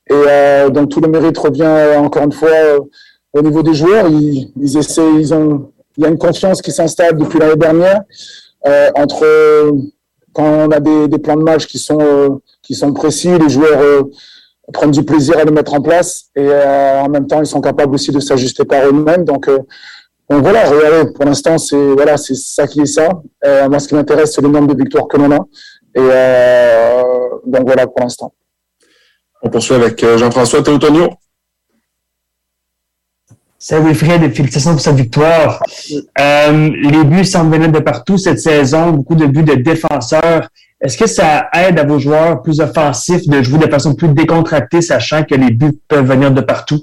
Et 0.08 0.14
euh, 0.14 0.70
donc 0.70 0.90
tout 0.90 1.00
le 1.00 1.08
mérite 1.08 1.36
revient 1.38 1.62
euh, 1.64 1.98
encore 1.98 2.24
une 2.24 2.32
fois 2.32 2.50
euh, 2.50 2.80
au 3.32 3.42
niveau 3.42 3.62
des 3.62 3.74
joueurs. 3.74 4.08
Ils, 4.08 4.52
ils 4.60 4.76
essaient, 4.76 5.14
ils 5.18 5.32
ont, 5.34 5.72
il 5.96 6.04
y 6.04 6.06
a 6.06 6.10
une 6.10 6.18
confiance 6.18 6.62
qui 6.62 6.72
s'installe 6.72 7.16
depuis 7.16 7.38
l'année 7.38 7.56
dernière 7.56 8.02
euh, 8.66 8.90
entre 8.96 9.72
quand 10.32 10.44
on 10.44 10.70
a 10.70 10.80
des, 10.80 11.08
des, 11.08 11.18
plans 11.18 11.36
de 11.36 11.42
match 11.42 11.66
qui 11.66 11.78
sont 11.78 12.40
qui 12.62 12.74
sont 12.74 12.92
précis, 12.92 13.38
les 13.38 13.48
joueurs 13.48 14.04
prennent 14.72 14.90
du 14.90 15.02
plaisir 15.02 15.38
à 15.38 15.44
les 15.44 15.50
mettre 15.50 15.72
en 15.72 15.80
place 15.80 16.24
et 16.34 16.50
en 16.50 17.08
même 17.08 17.26
temps 17.26 17.40
ils 17.40 17.46
sont 17.46 17.60
capables 17.60 17.94
aussi 17.94 18.10
de 18.10 18.20
s'ajuster 18.20 18.64
par 18.64 18.86
eux-mêmes. 18.86 19.24
Donc 19.24 19.48
donc 20.28 20.42
voilà, 20.42 20.68
regardez, 20.68 21.12
pour 21.12 21.24
l'instant, 21.24 21.56
c'est 21.56 21.92
voilà, 21.92 22.16
c'est 22.16 22.34
ça 22.34 22.66
qui 22.66 22.80
est 22.80 22.86
ça. 22.86 23.08
Euh, 23.44 23.68
moi, 23.68 23.78
ce 23.78 23.86
qui 23.86 23.94
m'intéresse, 23.94 24.32
c'est 24.34 24.42
le 24.42 24.48
nombre 24.48 24.74
de 24.74 24.82
victoires 24.82 25.06
que 25.06 25.16
l'on 25.16 25.30
a. 25.30 25.38
Et 25.94 26.00
euh, 26.00 27.02
donc 27.46 27.64
voilà 27.64 27.86
pour 27.86 28.00
l'instant. 28.00 28.32
On 29.42 29.48
poursuit 29.48 29.74
avec 29.74 30.02
euh, 30.02 30.18
Jean-François 30.18 30.62
Théotonio. 30.62 31.10
Salut 33.58 33.86
Wilfred 33.86 34.22
et 34.22 34.30
félicitations 34.30 34.72
pour 34.72 34.80
cette 34.80 34.96
victoire. 34.96 35.62
Euh, 36.20 36.70
les 36.82 37.04
buts 37.04 37.24
semblent 37.24 37.52
venir 37.54 37.72
de 37.72 37.78
partout 37.78 38.18
cette 38.18 38.38
saison, 38.38 38.90
beaucoup 38.90 39.14
de 39.14 39.26
buts 39.26 39.44
de 39.44 39.54
défenseurs. 39.54 40.48
Est-ce 40.80 40.98
que 40.98 41.06
ça 41.06 41.48
aide 41.54 41.78
à 41.78 41.84
vos 41.84 41.98
joueurs 41.98 42.42
plus 42.42 42.60
offensifs 42.60 43.26
de 43.26 43.42
jouer 43.42 43.58
de 43.58 43.70
façon 43.70 43.94
plus 43.94 44.08
décontractée, 44.08 44.82
sachant 44.82 45.24
que 45.24 45.34
les 45.34 45.50
buts 45.50 45.80
peuvent 45.88 46.06
venir 46.06 46.30
de 46.30 46.42
partout? 46.42 46.80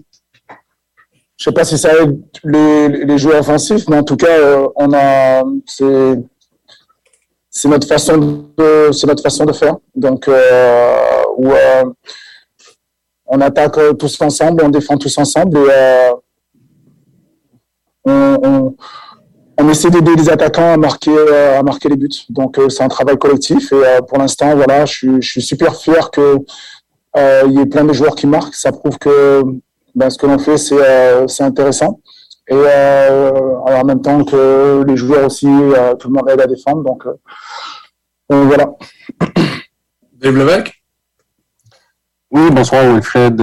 Je 1.43 1.49
sais 1.49 1.53
pas 1.53 1.65
si 1.65 1.77
ça 1.77 1.89
aide 2.01 2.21
les, 2.45 3.17
joueurs 3.17 3.41
offensifs, 3.41 3.89
mais 3.89 3.97
en 3.97 4.03
tout 4.03 4.15
cas, 4.15 4.31
euh, 4.31 4.65
on 4.77 4.93
a 4.93 5.43
c'est 7.49 7.67
notre 7.67 7.85
façon 7.85 8.47
de 8.57 8.91
c'est 8.93 9.07
notre 9.07 9.21
façon 9.21 9.43
de 9.43 9.51
faire. 9.51 9.75
Donc 9.93 10.29
euh, 10.29 10.95
euh, 11.43 11.83
on 13.25 13.41
attaque 13.41 13.77
tous 13.99 14.21
ensemble, 14.21 14.63
on 14.63 14.69
défend 14.69 14.95
tous 14.95 15.17
ensemble 15.17 15.57
et 15.57 16.11
on, 18.05 18.73
on, 19.57 19.69
essaie 19.69 19.89
d'aider 19.89 20.15
les 20.15 20.29
attaquants 20.29 20.71
à 20.71 20.77
marquer 20.77 21.11
à 21.57 21.61
marquer 21.61 21.89
les 21.89 21.97
buts. 21.97 22.23
Donc 22.29 22.57
c'est 22.69 22.83
un 22.83 22.87
travail 22.87 23.17
collectif 23.17 23.73
et 23.73 24.01
pour 24.07 24.17
l'instant 24.17 24.55
voilà, 24.55 24.85
je 24.85 24.93
suis, 24.93 25.21
je 25.21 25.29
suis 25.29 25.41
super 25.41 25.75
fier 25.75 26.09
que 26.09 26.37
il 27.17 27.51
y 27.51 27.59
ait 27.59 27.65
plein 27.65 27.83
de 27.83 27.91
joueurs 27.91 28.15
qui 28.15 28.27
marquent. 28.27 28.55
Ça 28.55 28.71
prouve 28.71 28.97
que 28.97 29.43
ben, 29.95 30.09
ce 30.09 30.17
que 30.17 30.25
l'on 30.25 30.39
fait, 30.39 30.57
c'est 30.57 30.75
euh, 30.79 31.25
intéressant. 31.39 31.99
Et 32.49 32.53
euh, 32.53 33.31
en 33.59 33.85
même 33.85 34.01
temps 34.01 34.23
que 34.23 34.83
les 34.85 34.97
joueurs 34.97 35.25
aussi, 35.25 35.47
euh, 35.47 35.95
tout 35.95 36.09
le 36.09 36.15
monde 36.15 36.29
aide 36.29 36.41
à 36.41 36.47
défendre. 36.47 36.83
Donc, 36.83 37.03
voilà. 38.29 38.65
Dave 40.13 40.35
Levesque? 40.35 40.73
Oui, 42.31 42.49
bonsoir 42.49 42.83
Wilfred. 42.83 43.35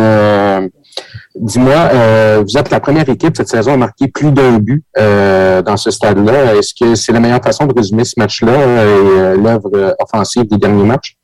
Dis-moi, 1.37 2.40
vous 2.42 2.59
êtes 2.59 2.71
la 2.71 2.80
première 2.80 3.09
équipe 3.09 3.37
cette 3.37 3.49
saison 3.49 3.75
à 3.75 3.76
marquer 3.76 4.09
plus 4.09 4.33
d'un 4.33 4.59
but 4.59 4.85
dans 4.97 5.76
ce 5.76 5.92
stade-là. 5.92 6.57
Est-ce 6.57 6.75
que 6.75 6.97
c'est 6.97 7.12
la 7.12 7.21
meilleure 7.21 7.42
façon 7.42 7.66
de 7.66 7.75
résumer 7.75 8.04
ce 8.04 8.14
match-là 8.19 8.52
et 8.83 9.37
l'œuvre 9.37 9.95
offensive 10.00 10.49
des 10.49 10.59
derniers 10.59 10.83
matchs? 10.83 11.20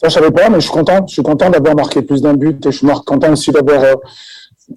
Ça, 0.00 0.08
je 0.08 0.14
savais 0.14 0.30
pas, 0.30 0.48
mais 0.48 0.60
je 0.60 0.66
suis 0.66 0.70
content. 0.70 1.04
Je 1.08 1.14
suis 1.14 1.22
content 1.22 1.50
d'avoir 1.50 1.74
marqué 1.74 2.02
plus 2.02 2.22
d'un 2.22 2.34
but 2.34 2.64
et 2.64 2.70
je 2.70 2.76
suis 2.78 2.86
content 3.04 3.32
aussi 3.32 3.50
d'avoir 3.50 3.82
euh, 3.82 3.94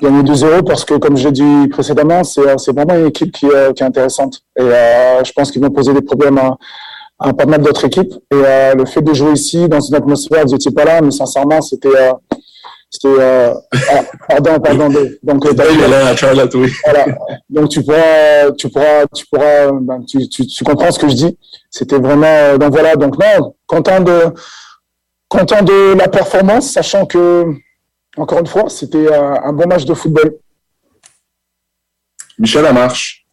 gagné 0.02 0.24
2-0 0.24 0.64
parce 0.64 0.84
que, 0.84 0.96
comme 0.96 1.16
je 1.16 1.28
l'ai 1.28 1.32
dit 1.32 1.68
précédemment, 1.70 2.24
c'est 2.24 2.42
euh, 2.42 2.56
vraiment 2.74 2.96
une 2.96 3.06
équipe 3.08 3.32
qui, 3.32 3.46
euh, 3.46 3.72
qui 3.72 3.84
est 3.84 3.86
intéressante. 3.86 4.42
Et 4.58 4.64
je 4.64 5.32
pense 5.34 5.52
qu'ils 5.52 5.62
vont 5.62 5.70
poser 5.70 5.94
des 5.94 6.02
problèmes 6.02 6.40
à, 6.40 6.58
à 7.20 7.34
pas 7.34 7.46
mal 7.46 7.62
d'autres 7.62 7.86
équipes. 7.86 8.14
Et 8.32 8.76
le 8.76 8.86
fait 8.86 9.04
de 9.04 9.14
jouer 9.14 9.34
ici, 9.34 9.70
dans 9.70 9.80
une 9.80 9.94
atmosphère, 9.94 10.44
vous 10.46 10.54
n'étiez 10.54 10.72
pas 10.72 10.86
là, 10.86 11.02
mais 11.02 11.12
sincèrement, 11.12 11.62
c'était... 11.62 11.90
c'était 12.90 13.22
ah, 13.22 14.02
pardon 14.28 14.60
pardon 14.60 14.90
donc 15.24 15.46
il 15.50 15.94
à 15.94 16.14
Charlotte 16.14 16.54
oui 16.56 16.70
voilà 16.84 17.06
donc 17.50 17.70
tu 17.70 17.84
pourras 17.84 18.52
tu 18.58 18.68
pourras 18.70 19.06
tu 19.16 19.26
pourras 19.28 19.72
ben, 19.72 20.04
tu, 20.06 20.28
tu, 20.28 20.46
tu 20.46 20.64
comprends 20.66 20.92
ce 20.92 21.00
que 21.00 21.08
je 21.08 21.16
dis 21.16 21.38
c'était 21.70 22.00
vraiment 22.00 22.58
donc 22.58 22.72
voilà 22.72 22.98
donc 22.98 23.18
non 23.18 23.54
content 23.66 24.02
de 24.02 24.34
content 25.32 25.64
de 25.64 25.98
la 25.98 26.10
performance, 26.10 26.74
sachant 26.74 27.06
que, 27.06 27.46
encore 28.18 28.40
une 28.40 28.48
fois, 28.48 28.70
c'était 28.70 29.14
un, 29.14 29.54
bon 29.54 29.66
match 29.66 29.86
de 29.86 29.94
football. 29.94 30.36
Michel 32.38 32.64
Lamarche. 32.64 33.26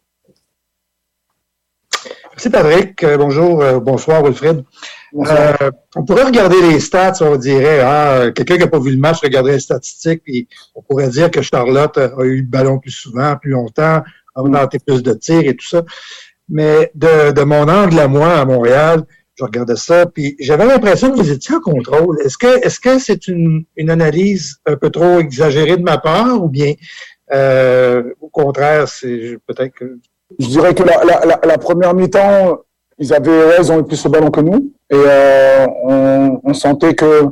Merci 2.31 2.49
Patrick. 2.49 3.03
Euh, 3.03 3.17
bonjour, 3.17 3.61
euh, 3.61 3.81
bonsoir 3.81 4.23
Wilfred. 4.23 4.63
Euh, 5.13 5.71
on 5.97 6.05
pourrait 6.05 6.23
regarder 6.23 6.61
les 6.61 6.79
stats, 6.79 7.15
on 7.19 7.35
dirait, 7.35 7.81
hein, 7.81 8.31
quelqu'un 8.31 8.55
qui 8.55 8.61
n'a 8.61 8.67
pas 8.67 8.79
vu 8.79 8.91
le 8.91 8.97
match 8.97 9.19
regarderait 9.21 9.55
les 9.55 9.59
statistiques, 9.59 10.23
puis 10.23 10.47
on 10.75 10.81
pourrait 10.81 11.09
dire 11.09 11.29
que 11.29 11.41
Charlotte 11.41 11.97
a 11.97 12.23
eu 12.23 12.37
le 12.37 12.47
ballon 12.47 12.79
plus 12.79 12.91
souvent, 12.91 13.35
plus 13.35 13.51
longtemps, 13.51 14.03
a 14.35 14.41
tenté 14.53 14.79
plus 14.79 15.03
de 15.03 15.13
tirs 15.13 15.41
et 15.43 15.55
tout 15.55 15.67
ça. 15.67 15.83
Mais 16.47 16.91
de, 16.95 17.31
de 17.31 17.41
mon 17.43 17.67
angle 17.67 17.99
à 17.99 18.07
moi, 18.07 18.39
à 18.39 18.45
Montréal, 18.45 19.03
je 19.39 19.45
regardais 19.45 19.77
ça, 19.77 20.05
puis 20.05 20.35
j'avais 20.37 20.65
l'impression 20.65 21.11
que 21.11 21.15
vous 21.15 21.31
étiez 21.31 21.55
en 21.55 21.61
contrôle. 21.61 22.19
Est-ce 22.25 22.37
que 22.37 22.65
est-ce 22.65 22.81
que 22.81 22.99
c'est 22.99 23.29
une, 23.29 23.63
analyse 23.87 24.57
un 24.65 24.75
peu 24.75 24.89
trop 24.89 25.19
exagérée 25.19 25.77
de 25.77 25.81
ma 25.81 25.97
part, 25.97 26.43
ou 26.43 26.49
bien 26.49 26.73
euh, 27.31 28.03
au 28.19 28.27
contraire, 28.27 28.89
c'est 28.89 29.37
peut-être 29.47 29.73
que. 29.73 29.97
Je 30.37 30.47
dirais 30.47 30.75
que 30.75 30.83
la, 30.83 31.57
première 31.57 31.93
mi-temps, 31.93 32.57
ils 32.97 33.13
avaient 33.13 33.55
ils 33.59 33.71
ont 33.71 33.79
eu 33.79 33.85
plus 33.85 34.03
le 34.03 34.09
ballon 34.09 34.29
que 34.29 34.41
nous, 34.41 34.73
et 34.89 34.95
euh, 34.95 35.65
on, 36.43 36.53
sentait 36.53 36.93
que 36.93 37.29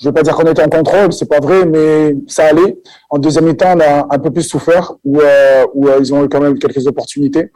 je 0.00 0.08
ne 0.08 0.10
vais 0.10 0.12
pas 0.12 0.22
dire 0.22 0.34
qu'on 0.34 0.50
était 0.50 0.64
en 0.64 0.68
contrôle, 0.68 1.12
c'est 1.12 1.28
pas 1.28 1.40
vrai, 1.40 1.64
mais 1.64 2.16
ça 2.26 2.46
allait. 2.46 2.76
En 3.08 3.18
deuxième 3.18 3.44
mi-temps, 3.44 3.76
on 3.76 3.80
a 3.80 4.06
un 4.10 4.18
peu 4.18 4.32
plus 4.32 4.42
souffert, 4.42 4.94
où, 5.04 5.20
euh, 5.20 5.64
où 5.74 5.88
ils 6.00 6.12
ont 6.12 6.24
eu 6.24 6.28
quand 6.28 6.40
même 6.40 6.58
quelques 6.58 6.86
opportunités. 6.88 7.52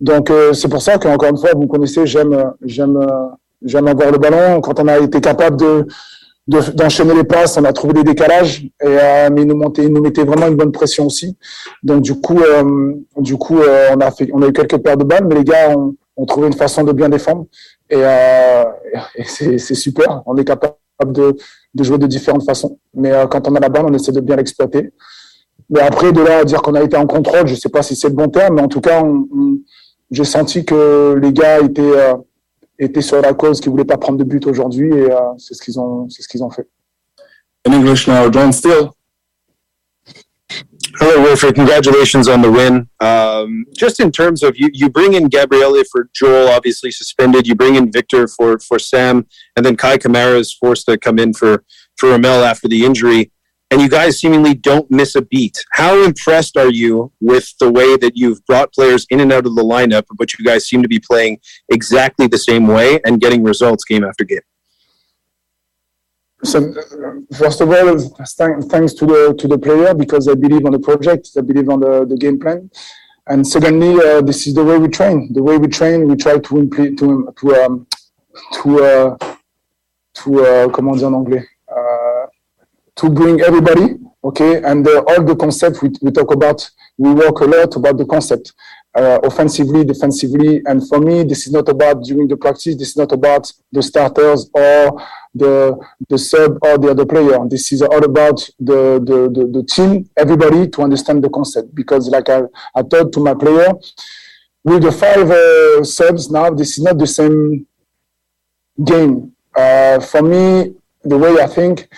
Donc 0.00 0.30
euh, 0.30 0.52
c'est 0.52 0.68
pour 0.68 0.82
ça 0.82 0.98
qu'encore 0.98 1.30
une 1.30 1.38
fois, 1.38 1.50
vous 1.54 1.66
connaissez, 1.66 2.06
j'aime 2.06 2.52
j'aime 2.62 3.06
j'aime 3.62 3.88
avoir 3.88 4.10
le 4.10 4.18
ballon. 4.18 4.60
Quand 4.60 4.78
on 4.80 4.88
a 4.88 4.98
été 4.98 5.20
capable 5.20 5.56
de 5.56 5.86
d'enchaîner 6.48 7.14
les 7.14 7.24
passes, 7.24 7.58
on 7.58 7.64
a 7.64 7.72
trouvé 7.72 7.92
des 7.92 8.04
décalages, 8.04 8.64
et, 8.64 8.70
euh, 8.86 9.28
mais 9.30 9.42
ils 9.42 9.46
nous, 9.46 9.56
montaient, 9.56 9.86
nous 9.86 10.00
mettaient 10.00 10.24
vraiment 10.24 10.46
une 10.46 10.56
bonne 10.56 10.72
pression 10.72 11.04
aussi. 11.06 11.36
Donc 11.82 12.00
du 12.00 12.14
coup, 12.14 12.40
euh, 12.40 12.94
du 13.18 13.36
coup, 13.36 13.60
euh, 13.60 13.90
on 13.94 14.00
a 14.00 14.10
fait, 14.10 14.30
on 14.32 14.42
a 14.42 14.48
eu 14.48 14.52
quelques 14.52 14.78
paires 14.78 14.96
de 14.96 15.04
balles, 15.04 15.26
mais 15.26 15.34
les 15.34 15.44
gars 15.44 15.76
ont, 15.76 15.94
ont 16.16 16.24
trouvé 16.26 16.46
une 16.46 16.54
façon 16.54 16.84
de 16.84 16.92
bien 16.92 17.10
défendre, 17.10 17.46
et, 17.90 17.96
euh, 17.98 18.64
et 19.14 19.58
c'est 19.58 19.74
super. 19.74 20.22
On 20.24 20.36
est 20.38 20.44
capable 20.44 20.74
de, 21.06 21.36
de 21.74 21.84
jouer 21.84 21.98
de 21.98 22.06
différentes 22.06 22.44
façons, 22.44 22.78
mais 22.94 23.12
quand 23.30 23.46
on 23.46 23.54
a 23.54 23.60
la 23.60 23.68
balle, 23.68 23.84
on 23.86 23.92
essaie 23.92 24.12
de 24.12 24.20
bien 24.20 24.36
l'exploiter. 24.36 24.90
Mais 25.68 25.80
après, 25.80 26.12
de 26.12 26.22
là 26.22 26.38
à 26.38 26.44
dire 26.44 26.62
qu'on 26.62 26.74
a 26.74 26.82
été 26.82 26.96
en 26.96 27.06
contrôle, 27.06 27.46
je 27.46 27.54
sais 27.54 27.68
pas 27.68 27.82
si 27.82 27.94
c'est 27.94 28.08
le 28.08 28.14
bon 28.14 28.28
terme, 28.28 28.54
mais 28.54 28.62
en 28.62 28.68
tout 28.68 28.80
cas, 28.80 29.02
on 29.02 29.26
j'ai 30.10 30.24
senti 30.24 30.64
que 30.64 31.18
les 31.20 31.32
gars 31.32 31.60
étaient, 31.60 31.82
euh, 31.82 32.14
étaient 32.78 33.02
sur 33.02 33.20
la 33.20 33.34
cause, 33.34 33.60
qu'ils 33.60 33.70
voulaient 33.70 33.84
pas 33.84 33.98
prendre 33.98 34.18
de 34.18 34.24
but 34.24 34.46
aujourd'hui, 34.46 34.88
et 34.88 35.10
euh, 35.10 35.18
c'est 35.38 35.54
ce 35.54 35.62
qu'ils 35.62 35.78
ont, 35.78 36.08
c'est 36.08 36.22
ce 36.22 36.28
qu'ils 36.28 36.42
ont 36.42 36.50
fait. 36.50 36.66
In 37.66 37.72
English 37.72 38.08
now, 38.08 38.30
John 38.30 38.52
Steele. 38.52 38.90
Hello, 41.00 41.22
Wilfred. 41.22 41.54
Congratulations 41.54 42.28
on 42.28 42.40
the 42.40 42.50
win. 42.50 42.88
Um, 43.00 43.66
just 43.76 44.00
in 44.00 44.10
terms 44.10 44.42
of 44.42 44.56
you, 44.56 44.70
you 44.72 44.88
bring 44.88 45.14
in 45.14 45.28
Gabriele 45.28 45.84
for 45.92 46.08
Joel, 46.12 46.48
obviously 46.48 46.90
suspended. 46.90 47.46
You 47.46 47.54
bring 47.54 47.76
in 47.76 47.92
Victor 47.92 48.26
for 48.26 48.58
for 48.58 48.78
Sam, 48.78 49.26
and 49.54 49.64
then 49.64 49.76
Kai 49.76 49.98
Kamara 49.98 50.40
is 50.40 50.52
forced 50.52 50.86
to 50.86 50.96
come 50.96 51.18
in 51.18 51.34
for 51.34 51.62
for 51.98 52.10
Ramel 52.10 52.42
after 52.42 52.68
the 52.68 52.84
injury 52.84 53.30
and 53.70 53.80
you 53.80 53.88
guys 53.88 54.20
seemingly 54.20 54.54
don't 54.54 54.90
miss 54.90 55.14
a 55.14 55.22
beat. 55.22 55.62
How 55.72 56.02
impressed 56.02 56.56
are 56.56 56.70
you 56.70 57.12
with 57.20 57.52
the 57.60 57.70
way 57.70 57.96
that 57.98 58.16
you've 58.16 58.44
brought 58.46 58.72
players 58.72 59.06
in 59.10 59.20
and 59.20 59.32
out 59.32 59.46
of 59.46 59.54
the 59.54 59.62
lineup, 59.62 60.04
but 60.16 60.32
you 60.38 60.44
guys 60.44 60.66
seem 60.66 60.82
to 60.82 60.88
be 60.88 60.98
playing 60.98 61.38
exactly 61.68 62.26
the 62.26 62.38
same 62.38 62.66
way 62.66 63.00
and 63.04 63.20
getting 63.20 63.42
results 63.42 63.84
game 63.84 64.04
after 64.04 64.24
game? 64.24 64.40
So, 66.44 66.72
first 67.36 67.60
of 67.60 67.68
all, 67.68 67.98
thanks 68.68 68.94
to 68.94 69.06
the 69.06 69.34
to 69.38 69.48
the 69.48 69.58
player 69.58 69.92
because 69.92 70.28
I 70.28 70.34
believe 70.34 70.64
on 70.66 70.72
the 70.72 70.78
project, 70.78 71.30
I 71.36 71.40
believe 71.40 71.68
on 71.68 71.80
the, 71.80 72.06
the 72.06 72.16
game 72.16 72.38
plan, 72.38 72.70
and 73.26 73.46
secondly, 73.46 73.94
uh, 74.02 74.22
this 74.22 74.46
is 74.46 74.54
the 74.54 74.64
way 74.64 74.78
we 74.78 74.88
train. 74.88 75.32
The 75.32 75.42
way 75.42 75.58
we 75.58 75.66
train, 75.66 76.08
we 76.08 76.14
try 76.14 76.38
to 76.38 76.58
implement 76.58 76.98
to 77.00 77.34
to 77.38 77.54
um, 77.56 77.86
to 78.54 78.84
uh, 78.84 79.18
to 80.14 80.44
uh, 80.44 80.68
comment 80.68 80.96
dire 80.96 81.08
en 81.08 81.14
anglais. 81.14 81.44
To 82.98 83.08
bring 83.08 83.40
everybody, 83.40 83.96
okay? 84.24 84.60
And 84.62 84.86
uh, 84.86 85.04
all 85.08 85.22
the 85.22 85.36
concepts 85.36 85.80
we, 85.80 85.90
we 86.02 86.10
talk 86.10 86.32
about, 86.32 86.68
we 86.96 87.12
work 87.14 87.38
a 87.40 87.44
lot 87.44 87.76
about 87.76 87.96
the 87.96 88.04
concept, 88.04 88.52
uh, 88.96 89.20
offensively, 89.22 89.84
defensively. 89.84 90.62
And 90.66 90.86
for 90.88 90.98
me, 90.98 91.22
this 91.22 91.46
is 91.46 91.52
not 91.52 91.68
about 91.68 92.02
during 92.02 92.26
the 92.26 92.36
practice, 92.36 92.76
this 92.76 92.88
is 92.88 92.96
not 92.96 93.12
about 93.12 93.52
the 93.70 93.84
starters 93.84 94.50
or 94.52 95.00
the, 95.32 95.78
the 96.08 96.18
sub 96.18 96.58
or 96.62 96.76
the 96.76 96.90
other 96.90 97.06
player. 97.06 97.38
This 97.48 97.70
is 97.70 97.82
all 97.82 98.04
about 98.04 98.38
the, 98.58 98.98
the, 99.04 99.30
the, 99.32 99.46
the 99.46 99.62
team, 99.62 100.10
everybody 100.16 100.68
to 100.70 100.82
understand 100.82 101.22
the 101.22 101.30
concept. 101.30 101.72
Because 101.76 102.08
like 102.08 102.28
I, 102.28 102.42
I 102.74 102.82
told 102.82 103.12
to 103.12 103.20
my 103.20 103.34
player, 103.34 103.74
with 104.64 104.82
the 104.82 104.90
five 104.90 105.30
uh, 105.30 105.84
subs 105.84 106.32
now, 106.32 106.50
this 106.50 106.78
is 106.78 106.82
not 106.82 106.98
the 106.98 107.06
same 107.06 107.64
game. 108.84 109.36
Uh, 109.54 110.00
for 110.00 110.22
me, 110.22 110.74
the 111.04 111.16
way 111.16 111.40
I 111.40 111.46
think, 111.46 111.88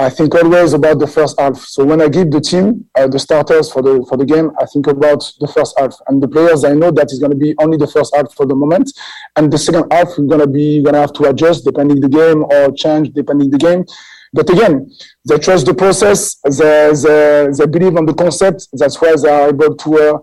I 0.00 0.08
think 0.08 0.32
always 0.36 0.74
about 0.74 1.00
the 1.00 1.08
first 1.08 1.40
half. 1.40 1.58
So 1.58 1.84
when 1.84 2.00
I 2.00 2.08
give 2.08 2.30
the 2.30 2.40
team 2.40 2.86
uh, 2.96 3.08
the 3.08 3.18
starters 3.18 3.72
for 3.72 3.82
the 3.82 4.06
for 4.08 4.16
the 4.16 4.24
game, 4.24 4.52
I 4.60 4.64
think 4.66 4.86
about 4.86 5.20
the 5.40 5.48
first 5.48 5.76
half 5.76 5.92
and 6.06 6.22
the 6.22 6.28
players. 6.28 6.64
I 6.64 6.72
know 6.74 6.92
that 6.92 7.10
is 7.10 7.18
going 7.18 7.32
to 7.32 7.36
be 7.36 7.56
only 7.60 7.78
the 7.78 7.88
first 7.88 8.14
half 8.14 8.32
for 8.32 8.46
the 8.46 8.54
moment, 8.54 8.92
and 9.34 9.52
the 9.52 9.58
second 9.58 9.90
half 9.90 10.16
we're 10.16 10.26
going 10.26 10.40
to 10.40 10.46
be 10.46 10.82
going 10.84 10.94
to 10.94 11.00
have 11.00 11.12
to 11.14 11.24
adjust 11.24 11.64
depending 11.64 12.00
the 12.00 12.08
game 12.08 12.44
or 12.44 12.70
change 12.70 13.10
depending 13.10 13.50
the 13.50 13.58
game. 13.58 13.84
But 14.32 14.48
again, 14.48 14.88
they 15.24 15.38
trust 15.38 15.66
the 15.66 15.74
process. 15.74 16.36
They 16.44 16.92
they, 16.94 17.48
they 17.58 17.66
believe 17.66 17.96
on 17.96 18.06
the 18.06 18.14
concept. 18.14 18.68
That's 18.74 19.00
why 19.00 19.16
they 19.20 19.28
are 19.28 19.48
able 19.48 19.74
to. 19.74 19.98
Uh, 19.98 20.18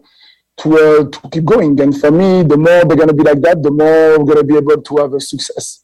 to, 0.57 0.69
uh, 0.73 1.03
to 1.11 1.29
keep 1.33 1.43
going. 1.43 1.77
And 1.81 1.99
for 1.99 2.11
me, 2.11 2.41
the 2.43 2.55
more 2.55 2.85
they're 2.85 2.95
going 2.95 3.09
to 3.09 3.13
be 3.13 3.23
like 3.23 3.41
that, 3.41 3.61
the 3.61 3.71
more 3.71 4.17
we're 4.17 4.33
going 4.33 4.37
to 4.37 4.43
be 4.45 4.55
able 4.55 4.81
to 4.81 4.97
have 4.99 5.13
a 5.13 5.19
success. 5.19 5.83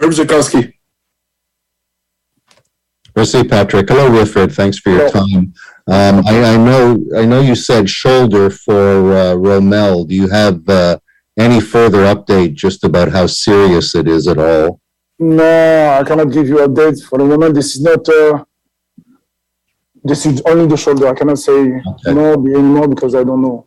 Herb 0.00 0.10
Zukowski. 0.10 0.74
Merci, 3.16 3.44
Patrick. 3.44 3.88
Hello, 3.88 4.10
Wilfred. 4.10 4.52
Thanks 4.52 4.78
for 4.78 4.90
your 4.90 5.08
time. 5.08 5.54
Um, 5.86 6.26
I, 6.26 6.54
I, 6.54 6.56
know 6.56 7.04
I 7.16 7.24
know 7.24 7.40
you 7.40 7.54
said 7.54 7.88
shoulder 7.88 8.50
for 8.50 9.12
uh, 9.12 9.34
Romel. 9.34 10.08
Do 10.08 10.14
you 10.14 10.28
have 10.28 10.68
uh, 10.68 10.98
any 11.38 11.60
further 11.60 12.04
update 12.14 12.54
just 12.54 12.84
about 12.84 13.12
how 13.12 13.26
serious 13.26 13.94
it 13.94 14.08
is 14.08 14.26
at 14.26 14.38
all? 14.38 14.80
No, 15.18 15.98
I 16.00 16.02
cannot 16.04 16.32
give 16.32 16.48
you 16.48 16.56
updates 16.56 17.04
for 17.04 17.18
the 17.18 17.24
moment. 17.24 17.54
This 17.54 17.76
is 17.76 17.82
not. 17.82 18.08
Uh, 18.08 18.44
this 20.02 20.26
is 20.26 20.42
only 20.46 20.66
the 20.66 20.76
shoulder. 20.76 21.08
I 21.08 21.14
cannot 21.14 21.38
say 21.38 21.80
no 22.06 22.32
anymore 22.32 22.88
because 22.88 23.14
I 23.14 23.22
don't 23.22 23.40
know. 23.40 23.66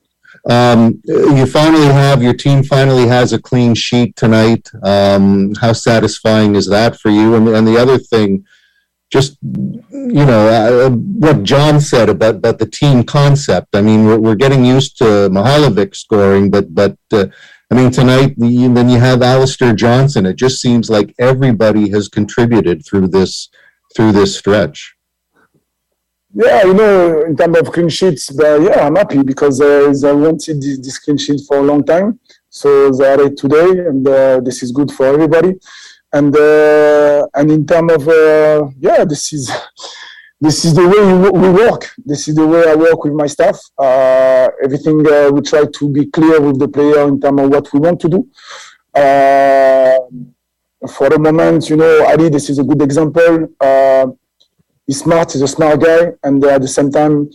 Um, 0.50 1.02
you 1.06 1.46
finally 1.46 1.86
have 1.86 2.22
your 2.22 2.34
team 2.34 2.64
finally 2.64 3.08
has 3.08 3.34
a 3.34 3.40
clean 3.40 3.76
sheet 3.76 4.16
tonight. 4.16 4.70
Um, 4.84 5.56
how 5.56 5.74
satisfying 5.74 6.56
is 6.56 6.68
that 6.68 7.00
for 7.00 7.10
you? 7.10 7.36
And, 7.36 7.48
and 7.48 7.68
the 7.68 7.78
other 7.78 7.98
thing, 7.98 8.46
just 9.10 9.38
you 9.44 10.26
know 10.26 10.48
uh, 10.48 10.90
what 10.90 11.44
John 11.44 11.80
said 11.80 12.10
about 12.10 12.36
about 12.36 12.60
the 12.60 12.66
team 12.66 13.04
concept. 13.04 13.70
I 13.74 13.82
mean, 13.82 14.06
we're, 14.06 14.20
we're 14.20 14.36
getting 14.36 14.66
used 14.66 14.98
to 14.98 15.30
Mahalovic 15.30 15.96
scoring, 15.96 16.52
but 16.52 16.74
but 16.74 16.98
uh, 17.14 17.28
I 17.72 17.76
mean 17.76 17.92
tonight 17.92 18.36
you, 18.38 18.74
then 18.74 18.90
you 18.90 19.00
have 19.00 19.22
Alistair 19.22 19.74
Johnson. 19.74 20.26
It 20.26 20.36
just 20.36 20.62
seems 20.62 20.90
like 20.90 21.16
everybody 21.20 21.90
has 21.92 22.10
contributed 22.10 22.86
through 22.86 23.08
this 23.08 23.50
through 23.96 24.12
this 24.12 24.38
stretch. 24.38 24.96
Yeah, 26.34 26.66
you 26.66 26.74
know, 26.74 27.24
in 27.24 27.36
terms 27.36 27.58
of 27.58 27.72
clean 27.72 27.90
sheets, 27.90 28.30
but 28.30 28.62
yeah, 28.62 28.86
I'm 28.86 28.96
happy 28.96 29.24
because 29.24 29.60
uh, 29.62 29.92
I 30.06 30.12
wanted 30.12 30.62
this, 30.62 30.78
this 30.80 31.00
clean 31.00 31.18
sheet 31.18 31.42
for 31.48 31.58
a 31.58 31.64
long 31.64 31.84
time. 31.84 32.20
So 32.50 32.92
they 32.92 33.08
are 33.08 33.22
it 33.22 33.38
today, 33.38 33.88
and 33.88 34.08
uh, 34.08 34.42
this 34.42 34.62
is 34.62 34.72
good 34.72 34.92
for 34.92 35.06
everybody. 35.06 35.56
And 36.14 36.36
uh, 36.36 37.28
and 37.34 37.52
in 37.52 37.66
terms 37.66 37.94
of 37.94 38.08
uh, 38.08 38.70
yeah, 38.80 39.06
this 39.06 39.34
is 39.34 39.52
this 40.42 40.66
is 40.66 40.74
the 40.74 40.88
way 40.88 41.32
we 41.32 41.50
work. 41.50 41.90
This 42.06 42.28
is 42.28 42.36
the 42.36 42.48
way 42.48 42.64
I 42.70 42.76
work 42.76 43.04
with 43.04 43.14
my 43.14 43.28
staff. 43.28 43.60
Uh, 43.78 44.48
everything 44.64 45.06
uh, 45.08 45.30
we 45.32 45.42
try 45.42 45.66
to 45.66 45.90
be 45.90 46.06
clear 46.08 46.40
with 46.40 46.60
the 46.60 46.68
player 46.68 47.08
in 47.08 47.20
terms 47.20 47.42
of 47.42 47.50
what 47.50 47.72
we 47.74 47.80
want 47.80 48.00
to 48.02 48.10
do. 48.10 48.28
for 50.96 51.10
the 51.10 51.20
moment, 51.20 51.70
you 51.70 51.76
know, 51.76 52.06
Ali, 52.06 52.30
this 52.30 52.50
is 52.50 52.60
a 52.60 52.64
good 52.64 52.82
example 52.82 53.48
he's 54.88 55.00
smart. 55.00 55.34
He's 55.34 55.42
a 55.42 55.48
smart 55.48 55.82
guy, 55.82 56.14
and 56.24 56.44
uh, 56.44 56.50
at 56.50 56.62
the 56.62 56.68
same 56.68 56.92
time, 56.92 57.30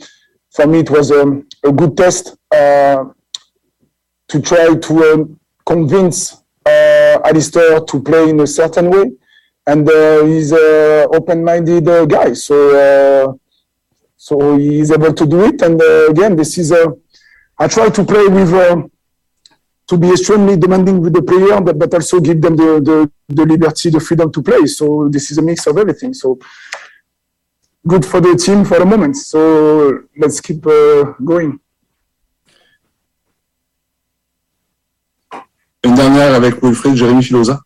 for 0.51 0.67
me, 0.67 0.81
it 0.81 0.91
was 0.91 1.13
um, 1.13 1.47
a 1.65 1.71
good 1.71 1.97
test 1.97 2.37
uh, 2.51 3.05
to 4.29 4.41
try 4.41 4.75
to 4.75 5.13
um, 5.13 5.41
convince 5.65 6.43
uh, 6.67 7.02
Alistair 7.25 7.81
to 7.81 8.03
play 8.03 8.31
in 8.31 8.41
a 8.41 8.47
certain 8.47 8.91
way, 8.91 9.13
and 9.67 9.89
uh, 9.89 10.25
he's 10.25 10.53
an 10.53 11.09
open-minded 11.15 11.89
uh, 11.89 12.05
guy, 12.07 12.33
so 12.33 12.57
uh, 12.87 13.33
so 14.17 14.57
he's 14.57 14.91
able 14.91 15.13
to 15.13 15.27
do 15.27 15.45
it. 15.45 15.63
And 15.63 15.81
again, 16.11 16.37
this 16.37 16.59
is 16.59 16.73
a 16.73 16.93
I 17.59 17.69
try 17.69 17.89
to 17.91 18.05
play 18.05 18.27
with. 18.29 18.53
to 19.89 19.99
be 19.99 20.11
extremely 20.11 20.57
demanding 20.57 21.01
with 21.03 21.13
the 21.13 21.23
player, 21.23 21.61
but, 21.61 21.79
but 21.79 21.93
also 21.93 22.19
give 22.21 22.41
them 22.41 22.57
the, 22.57 22.81
the, 22.81 23.11
the 23.29 23.45
liberty, 23.45 23.91
the 23.91 24.01
freedom 24.01 24.33
to 24.33 24.41
play. 24.43 24.65
So 24.65 25.09
this 25.09 25.31
is 25.31 25.37
a 25.39 25.43
mix 25.43 25.67
of 25.67 25.77
everything. 25.77 26.15
So 26.15 26.39
good 27.87 28.05
for 28.07 28.21
the 28.21 28.35
team 28.37 28.65
for 28.65 28.79
the 28.79 28.87
moment. 28.87 29.17
So 29.17 30.05
let's 30.17 30.41
keep 30.41 30.67
uh, 30.67 31.13
going. 31.25 31.61
Une 35.85 35.95
dernière 35.95 36.35
avec 36.35 36.63
Wilfried, 36.63 36.97
Jérémy 36.97 37.23
Filosa. 37.23 37.61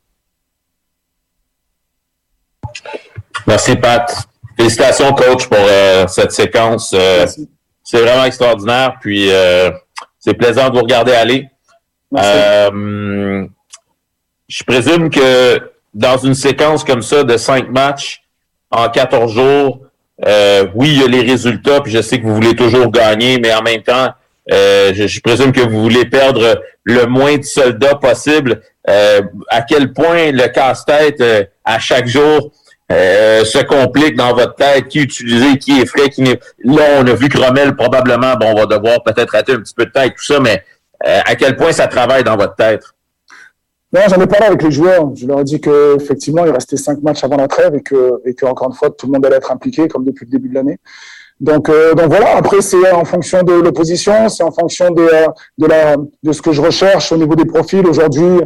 Merci 3.46 3.76
Pat. 3.76 4.26
Félicitations 4.56 5.12
coach 5.12 5.46
pour 5.46 5.58
euh, 5.60 6.06
cette 6.06 6.32
séquence. 6.32 6.92
Euh, 6.94 7.26
c'est 7.84 8.00
vraiment 8.00 8.24
extraordinaire. 8.24 8.96
Puis 9.00 9.30
euh, 9.30 9.70
c'est 10.18 10.34
plaisant 10.34 10.70
de 10.70 10.76
vous 10.76 10.82
regarder 10.82 11.12
aller. 11.12 11.48
Euh, 12.16 13.46
je 14.48 14.64
présume 14.64 15.10
que 15.10 15.60
dans 15.92 16.16
une 16.16 16.34
séquence 16.34 16.84
comme 16.84 17.02
ça 17.02 17.24
de 17.24 17.36
cinq 17.36 17.70
matchs 17.70 18.22
en 18.70 18.88
14 18.88 19.32
jours, 19.32 19.80
euh, 20.26 20.66
oui, 20.74 20.88
il 20.88 21.00
y 21.00 21.04
a 21.04 21.08
les 21.08 21.20
résultats, 21.20 21.80
puis 21.80 21.92
je 21.92 22.00
sais 22.00 22.18
que 22.18 22.26
vous 22.26 22.34
voulez 22.34 22.56
toujours 22.56 22.90
gagner, 22.90 23.38
mais 23.38 23.52
en 23.54 23.62
même 23.62 23.82
temps, 23.82 24.08
euh, 24.52 24.92
je, 24.94 25.20
présume 25.20 25.52
que 25.52 25.60
vous 25.60 25.82
voulez 25.82 26.04
perdre 26.04 26.62
le 26.84 27.06
moins 27.06 27.36
de 27.36 27.42
soldats 27.42 27.96
possible. 27.96 28.60
Euh, 28.88 29.22
à 29.48 29.62
quel 29.62 29.92
point 29.92 30.30
le 30.30 30.46
casse-tête 30.48 31.22
à 31.64 31.78
chaque 31.78 32.06
jour 32.06 32.52
se 32.88 33.64
complique 33.64 34.14
dans 34.16 34.32
votre 34.32 34.54
tête, 34.54 34.86
qui 34.88 35.00
utiliser, 35.00 35.58
qui 35.58 35.80
est 35.80 35.86
frais, 35.86 36.08
qui 36.08 36.22
n'est. 36.22 36.38
Là, 36.64 37.00
on 37.00 37.06
a 37.06 37.14
vu 37.14 37.28
que 37.28 37.38
Rommel, 37.38 37.74
probablement, 37.74 38.36
bon, 38.36 38.52
on 38.52 38.54
va 38.54 38.66
devoir 38.66 39.02
peut-être 39.02 39.30
rater 39.30 39.52
un 39.52 39.60
petit 39.60 39.74
peu 39.74 39.86
de 39.86 39.90
tête, 39.90 40.12
tout 40.16 40.24
ça, 40.24 40.38
mais 40.38 40.62
à 41.00 41.34
quel 41.34 41.56
point 41.56 41.72
ça 41.72 41.88
travaille 41.88 42.22
dans 42.22 42.36
votre 42.36 42.54
tête? 42.54 42.82
Non, 43.92 44.00
j'en 44.08 44.20
ai 44.20 44.26
parlé 44.26 44.46
avec 44.46 44.62
les 44.62 44.72
joueurs. 44.72 45.14
Je 45.14 45.26
leur 45.26 45.40
ai 45.40 45.44
dit 45.44 45.60
qu'effectivement, 45.60 46.44
il 46.44 46.50
restait 46.50 46.76
cinq 46.76 47.00
matchs 47.02 47.22
avant 47.22 47.36
la 47.36 47.46
trêve 47.48 47.74
et 47.74 47.82
que, 47.82 48.20
et 48.24 48.34
que, 48.34 48.44
encore 48.44 48.68
une 48.68 48.74
fois, 48.74 48.90
tout 48.90 49.06
le 49.06 49.12
monde 49.12 49.24
allait 49.24 49.36
être 49.36 49.52
impliqué, 49.52 49.86
comme 49.88 50.04
depuis 50.04 50.26
le 50.26 50.30
début 50.30 50.48
de 50.48 50.54
l'année. 50.54 50.78
Donc, 51.40 51.68
euh, 51.68 51.94
donc 51.94 52.08
voilà. 52.08 52.36
Après, 52.36 52.60
c'est 52.62 52.90
en 52.92 53.04
fonction 53.04 53.42
de 53.42 53.52
l'opposition, 53.52 54.28
c'est 54.28 54.42
en 54.42 54.52
fonction 54.52 54.90
de, 54.90 55.08
de, 55.58 55.66
la, 55.66 55.96
de 55.96 56.32
ce 56.32 56.40
que 56.40 56.52
je 56.52 56.62
recherche 56.62 57.12
au 57.12 57.16
niveau 57.16 57.34
des 57.34 57.44
profils. 57.44 57.86
Aujourd'hui, 57.86 58.40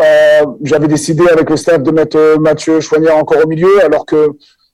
euh, 0.00 0.44
j'avais 0.62 0.88
décidé 0.88 1.24
avec 1.28 1.48
le 1.50 1.56
staff 1.56 1.82
de 1.82 1.90
mettre 1.90 2.16
euh, 2.18 2.36
Mathieu 2.38 2.80
Chouanière 2.80 3.16
encore 3.16 3.44
au 3.44 3.48
milieu, 3.48 3.82
alors 3.82 4.04
que 4.04 4.28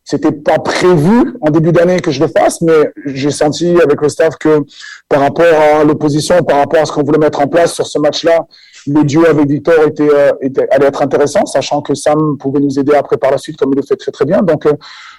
c'était 0.04 0.32
pas 0.32 0.58
prévu 0.58 1.34
en 1.40 1.50
début 1.50 1.72
d'année 1.72 2.00
que 2.00 2.10
je 2.10 2.20
le 2.20 2.28
fasse, 2.28 2.60
mais 2.60 2.92
j'ai 3.06 3.30
senti 3.30 3.80
avec 3.82 4.02
le 4.02 4.10
staff 4.10 4.36
que 4.36 4.60
par 5.08 5.20
rapport 5.20 5.46
à 5.46 5.82
l'opposition, 5.84 6.42
par 6.42 6.58
rapport 6.58 6.82
à 6.82 6.84
ce 6.84 6.92
qu'on 6.92 7.02
voulait 7.02 7.18
mettre 7.18 7.40
en 7.40 7.46
place 7.46 7.72
sur 7.72 7.86
ce 7.86 7.98
match-là, 7.98 8.40
le 8.86 9.04
duo 9.04 9.24
avec 9.26 9.48
Victor 9.48 9.74
était, 9.86 10.08
euh, 10.08 10.32
était, 10.40 10.66
allait 10.70 10.86
être 10.86 11.02
intéressant, 11.02 11.46
sachant 11.46 11.80
que 11.82 11.94
Sam 11.94 12.36
pouvait 12.38 12.60
nous 12.60 12.78
aider 12.78 12.94
après 12.94 13.16
par 13.16 13.30
la 13.30 13.38
suite, 13.38 13.56
comme 13.56 13.72
il 13.72 13.76
le 13.76 13.82
fait 13.82 13.96
très 13.96 14.12
très 14.12 14.24
bien. 14.24 14.42
Donc, 14.42 14.66
euh, 14.66 14.72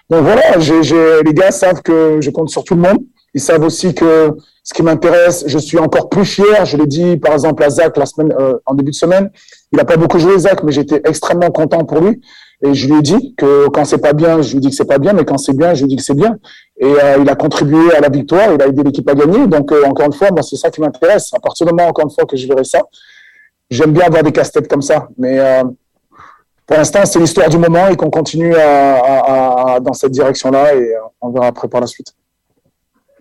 donc 0.10 0.23
voilà, 0.23 0.60
j'ai, 0.60 0.82
les 1.23 1.34
gars 1.34 1.51
savent 1.51 1.82
que 1.82 2.19
je 2.21 2.30
compte 2.30 2.49
sur 2.49 2.63
tout 2.63 2.75
le 2.75 2.82
monde. 2.82 2.99
Ils 3.34 3.41
savent 3.41 3.63
aussi 3.63 3.93
que 3.93 4.32
ce 4.63 4.73
qui 4.73 4.82
m'intéresse, 4.82 5.43
je 5.45 5.60
suis 5.60 5.78
encore 5.78 6.10
plus 6.10 6.25
fier. 6.25 6.65
Je 6.65 6.78
l'ai 6.78 6.88
dit 6.88 7.17
par 7.17 7.34
exemple 7.34 7.63
à 7.63 7.69
Zach 7.69 7.97
la 7.97 8.06
semaine, 8.06 8.34
euh, 8.39 8.54
en 8.65 8.73
début 8.73 8.91
de 8.91 8.95
semaine. 8.95 9.30
Il 9.71 9.78
n'a 9.78 9.86
pas 9.86 9.97
beaucoup 9.97 10.19
joué 10.19 10.38
Zach, 10.39 10.63
mais 10.63 10.71
j'étais 10.71 11.01
extrêmement 11.06 11.51
content 11.51 11.84
pour 11.86 11.99
lui. 11.99 12.21
Et 12.63 12.73
je 12.73 12.88
lui 12.88 12.97
ai 12.97 13.01
dit 13.01 13.36
que 13.38 13.67
quand 13.67 13.84
c'est 13.84 13.99
pas 13.99 14.13
bien, 14.13 14.41
je 14.41 14.54
lui 14.54 14.62
dis 14.62 14.69
que 14.69 14.75
c'est 14.75 14.88
pas 14.88 14.97
bien, 14.97 15.13
mais 15.13 15.25
quand 15.25 15.38
c'est 15.38 15.56
bien, 15.56 15.73
je 15.73 15.82
lui 15.82 15.89
dis 15.89 15.97
que 15.97 16.01
c'est 16.01 16.15
bien. 16.15 16.38
Et 16.80 16.86
euh, 16.86 17.17
il 17.21 17.30
a 17.30 17.36
contribué 17.36 17.93
à 17.93 17.99
la 17.99 18.10
victoire, 18.10 18.54
il 18.54 18.62
a 18.62 18.67
aidé 18.67 18.82
l'équipe 18.84 19.08
à 19.10 19.13
gagner. 19.13 19.45
Donc 19.47 19.71
euh, 19.71 19.84
encore 19.86 20.06
une 20.06 20.13
fois, 20.13 20.32
moi 20.32 20.41
c'est 20.41 20.56
ça 20.56 20.71
qui 20.71 20.82
m'intéresse. 20.82 21.32
À 21.34 21.39
partir 21.39 21.67
du 21.67 21.73
moment 21.73 21.89
encore 21.89 22.06
une 22.06 22.12
fois 22.12 22.25
que 22.25 22.38
je 22.38 22.47
verrai 22.47 22.63
ça, 22.63 22.82
j'aime 23.69 23.91
bien 23.91 24.06
avoir 24.06 24.23
des 24.23 24.32
casse-têtes 24.32 24.67
comme 24.67 24.82
ça. 24.82 25.08
Mais 25.17 25.39
euh, 25.39 25.63
pour 26.65 26.78
l'instant, 26.78 27.06
c'est 27.06 27.19
l'histoire 27.19 27.49
du 27.49 27.58
moment 27.58 27.88
et 27.88 27.95
qu'on 27.95 28.10
continue 28.10 28.56
à, 28.56 29.73
à, 29.75 29.80
dans 29.80 29.93
cette 29.93 30.12
direction-là 30.12 30.75
et 30.75 30.95
on 31.21 31.32
verra 31.32 31.47
après 31.47 31.67
par 31.67 31.82
la 31.82 31.88
suite. 31.88 32.13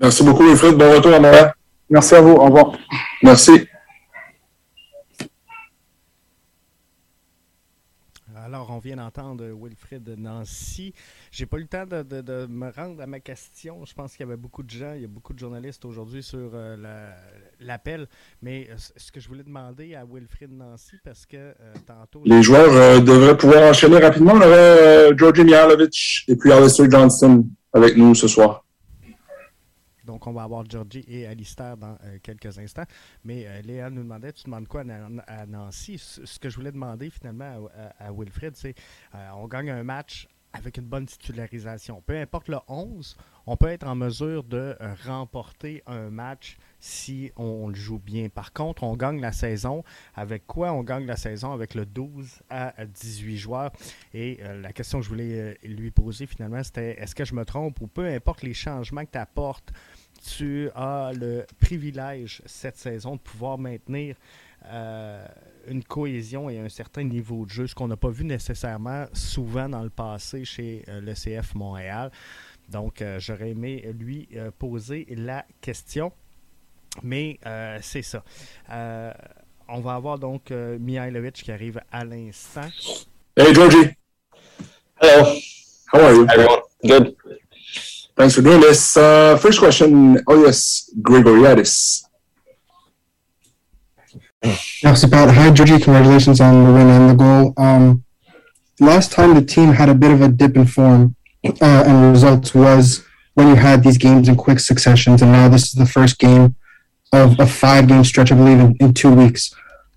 Merci 0.01 0.25
beaucoup, 0.25 0.45
Wilfred. 0.45 0.75
Bon 0.75 0.91
retour 0.91 1.15
à 1.15 1.21
Montréal. 1.21 1.55
Merci 1.89 2.15
à 2.15 2.21
vous. 2.21 2.33
Au 2.33 2.45
revoir. 2.47 2.73
Merci. 3.23 3.67
Alors, 8.45 8.71
on 8.71 8.79
vient 8.79 8.97
d'entendre 8.97 9.45
Wilfred 9.47 10.17
Nancy. 10.19 10.93
J'ai 11.31 11.47
pas 11.47 11.57
eu 11.57 11.63
le 11.63 11.67
temps 11.67 11.87
de, 11.87 12.47
me 12.47 12.71
rendre 12.71 13.03
à 13.03 13.07
ma 13.07 13.19
question. 13.19 13.85
Je 13.85 13.95
pense 13.95 14.13
qu'il 14.13 14.21
y 14.21 14.29
avait 14.29 14.37
beaucoup 14.37 14.63
de 14.63 14.71
gens, 14.71 14.93
il 14.95 15.03
y 15.03 15.05
a 15.05 15.09
beaucoup 15.09 15.33
de 15.33 15.39
journalistes 15.39 15.85
aujourd'hui 15.85 16.23
sur 16.23 16.51
euh, 16.53 16.77
l'appel. 17.61 18.09
Mais 18.43 18.69
euh, 18.71 18.75
ce 18.77 19.13
que 19.13 19.21
je 19.21 19.29
voulais 19.29 19.43
demander 19.43 19.95
à 19.95 20.05
Wilfred 20.05 20.53
Nancy, 20.53 20.97
parce 21.05 21.27
que 21.27 21.37
euh, 21.37 21.55
tantôt. 21.87 22.23
Les 22.25 22.43
joueurs 22.43 23.03
devraient 23.03 23.37
pouvoir 23.37 23.71
enchaîner 23.71 23.99
rapidement. 23.99 24.33
On 24.35 24.41
aurait 24.41 25.17
Georgi 25.17 25.45
Mihalovic 25.45 26.25
et 26.29 26.37
puis 26.37 26.53
Alistair 26.53 26.91
Johnston 26.91 27.47
avec 27.73 27.97
nous 27.97 28.15
ce 28.15 28.29
soir. 28.29 28.65
Donc, 30.05 30.27
on 30.27 30.33
va 30.33 30.43
avoir 30.43 30.69
Georgie 30.69 31.05
et 31.09 31.27
Alistair 31.27 31.77
dans 31.77 31.97
euh, 32.05 32.19
quelques 32.23 32.59
instants. 32.59 32.85
Mais 33.25 33.47
euh, 33.47 33.63
Léa 33.63 33.91
nous 33.91 34.03
demandait, 34.03 34.33
tu 34.33 34.45
demandes 34.45 34.69
quoi 34.69 34.83
à, 35.27 35.47
Nancy? 35.47 35.99
Ce 35.99 36.39
que 36.39 36.51
je 36.51 36.57
voulais 36.57 36.73
demander 36.73 37.11
finalement 37.11 37.69
à, 37.99 38.13
Wilfred, 38.13 38.55
c'est 38.55 38.75
euh, 39.15 39.29
on 39.37 39.47
gagne 39.49 39.71
un 39.71 39.83
match 39.83 40.29
avec 40.53 40.77
une 40.77 40.85
bonne 40.85 41.07
titularisation. 41.07 42.03
Peu 42.07 42.17
importe 42.17 42.49
le 42.49 42.59
11, 42.69 43.17
on 43.47 43.57
peut 43.57 43.69
être 43.69 43.87
en 43.87 43.97
mesure 43.97 44.45
de 44.45 44.77
remporter 45.05 45.83
un 45.87 46.11
match 46.11 46.59
si 46.85 47.33
on 47.37 47.69
le 47.69 47.75
joue 47.75 47.99
bien. 47.99 48.29
Par 48.29 48.53
contre, 48.53 48.83
on 48.83 48.95
gagne 48.95 49.21
la 49.21 49.33
saison. 49.33 49.83
Avec 50.15 50.47
quoi 50.47 50.73
on 50.73 50.83
gagne 50.83 51.07
la 51.07 51.17
saison? 51.17 51.53
Avec 51.53 51.75
le 51.75 51.87
12 51.87 52.43
à 52.51 52.75
18 52.85 53.39
joueurs. 53.39 53.73
Et 54.13 54.41
la 54.61 54.73
question 54.73 54.99
que 54.99 55.05
je 55.05 55.09
voulais 55.09 55.59
lui 55.65 55.91
poser 55.91 56.27
finalement, 56.27 56.63
c'était 56.63 57.01
est-ce 57.01 57.15
que 57.15 57.25
je 57.25 57.35
me 57.35 57.45
trompe 57.45 57.81
ou 57.81 57.87
peu 57.87 58.07
importe 58.07 58.43
les 58.43 58.55
changements 58.55 59.05
que 59.05 59.13
tu 59.13 59.19
apportes 59.19 59.73
tu 60.25 60.71
as 60.75 61.13
le 61.13 61.45
privilège 61.61 62.41
cette 62.47 62.79
saison 62.79 63.17
de 63.17 63.21
pouvoir 63.21 63.59
maintenir 63.59 64.17
euh, 64.67 65.27
une 65.67 65.85
cohésion 65.85 66.49
et 66.49 66.59
un 66.59 66.71
certain 66.71 67.05
niveau 67.05 67.45
de 67.45 67.51
jeu, 67.51 67.67
ce 67.67 67.75
qu'on 67.75 67.89
n'a 67.89 67.97
pas 67.97 68.09
vu 68.09 68.25
nécessairement 68.25 69.07
souvent 69.13 69.69
dans 69.69 69.83
le 69.83 69.91
passé 69.91 70.45
chez 70.45 70.85
euh, 70.89 71.01
le 71.01 71.13
CF 71.13 71.55
Montréal. 71.55 72.11
Donc, 72.71 73.03
euh, 73.03 73.19
j'aurais 73.21 73.51
aimé 73.51 73.93
lui 73.99 74.29
poser 74.59 75.07
la 75.11 75.45
question, 75.61 76.13
mais 77.03 77.39
c'est 77.83 78.03
ça. 78.03 78.23
on 79.69 79.81
va 79.81 79.95
avoir 79.95 80.19
donc 80.19 80.51
euh, 80.51 80.79
Mihailovic 80.79 81.43
qui 81.43 81.53
arrive 81.53 81.81
à 81.91 82.05
l'instant. 82.05 82.69
Hey, 83.37 83.55
Georgie. 83.55 83.91
Hello. 85.01 85.25
How 85.93 86.01
are 86.01 86.13
you? 86.13 86.27
Everyone. 86.29 86.61
Good. 86.87 87.17
Thanks 88.17 88.35
for 88.35 88.43
doing 88.43 88.61
this. 88.61 88.97
Uh, 88.97 89.37
first 89.39 89.59
question, 89.59 90.19
Oh 90.29 90.35
Elias 90.35 90.91
Grigoriadis. 91.03 92.05
Merci, 94.85 95.09
Pat. 95.09 95.31
Hi, 95.31 95.51
Georgie. 95.51 95.81
Congratulations 95.81 96.41
on 96.41 96.65
the 96.65 96.73
win 96.73 96.89
and 96.89 97.11
the 97.11 97.15
goal. 97.15 97.55
Um, 97.57 98.05
last 98.79 99.11
time 99.11 99.35
the 99.35 99.43
team 99.43 99.71
had 99.73 99.89
a 99.89 99.95
bit 99.95 100.13
of 100.13 100.21
a 100.21 100.29
dip 100.29 100.57
in 100.57 100.67
form 100.67 101.17
uh, 101.45 101.85
and 101.87 102.05
the 102.05 102.11
results 102.11 102.55
was 102.55 103.05
when 103.35 103.49
you 103.49 103.57
had 103.57 103.83
these 103.83 103.99
games 103.99 104.29
in 104.29 104.37
quick 104.37 104.61
successions, 104.61 105.23
and 105.23 105.33
now 105.33 105.49
this 105.49 105.65
is 105.65 105.73
the 105.73 105.87
first 105.87 106.19
game 106.19 106.55
of 107.15 107.39
a 107.39 107.47
five-game 107.47 108.05
stretch, 108.05 108.33
I 108.33 108.37
believe, 108.37 108.59
in, 108.59 108.77
in 108.81 108.95
two 108.95 109.13
weeks. 109.13 109.55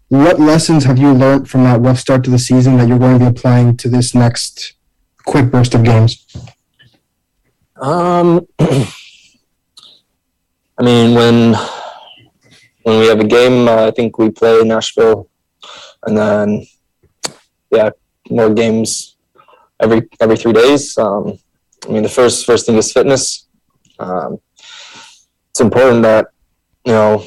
What 0.10 0.40
lessons 0.40 0.86
have 0.86 0.98
you 0.98 1.14
learned 1.14 1.50
from 1.50 1.64
that 1.64 1.82
rough 1.82 2.00
start 2.00 2.24
to 2.26 2.30
the 2.30 2.40
season 2.40 2.78
that 2.78 2.88
you're 2.88 3.00
going 3.00 3.20
to 3.20 3.26
be 3.26 3.30
applying 3.30 3.76
to 3.78 3.90
this 3.90 4.16
next 4.16 4.74
quick 5.26 5.52
burst 5.52 5.76
of 5.76 5.84
games? 5.84 6.26
Um, 7.76 8.48
I 8.60 8.88
mean, 10.82 11.14
when 11.14 11.56
when 12.84 13.00
we 13.00 13.08
have 13.08 13.20
a 13.20 13.28
game, 13.28 13.68
uh, 13.68 13.88
I 13.88 13.92
think 13.92 14.18
we 14.18 14.30
play 14.30 14.64
Nashville, 14.64 15.30
and 16.06 16.18
then 16.18 16.66
yeah, 17.72 17.90
more 18.30 18.54
games 18.54 19.18
every 19.80 20.08
every 20.22 20.38
three 20.38 20.54
days. 20.54 20.98
Um, 20.98 21.38
I 21.88 21.92
mean, 21.92 22.04
the 22.04 22.10
first 22.10 22.46
first 22.46 22.66
thing 22.66 22.78
is 22.78 22.94
fitness. 22.94 23.48
Um, 24.00 24.40
it's 25.52 25.60
important 25.60 26.04
that 26.04 26.28
don't. 26.88 27.22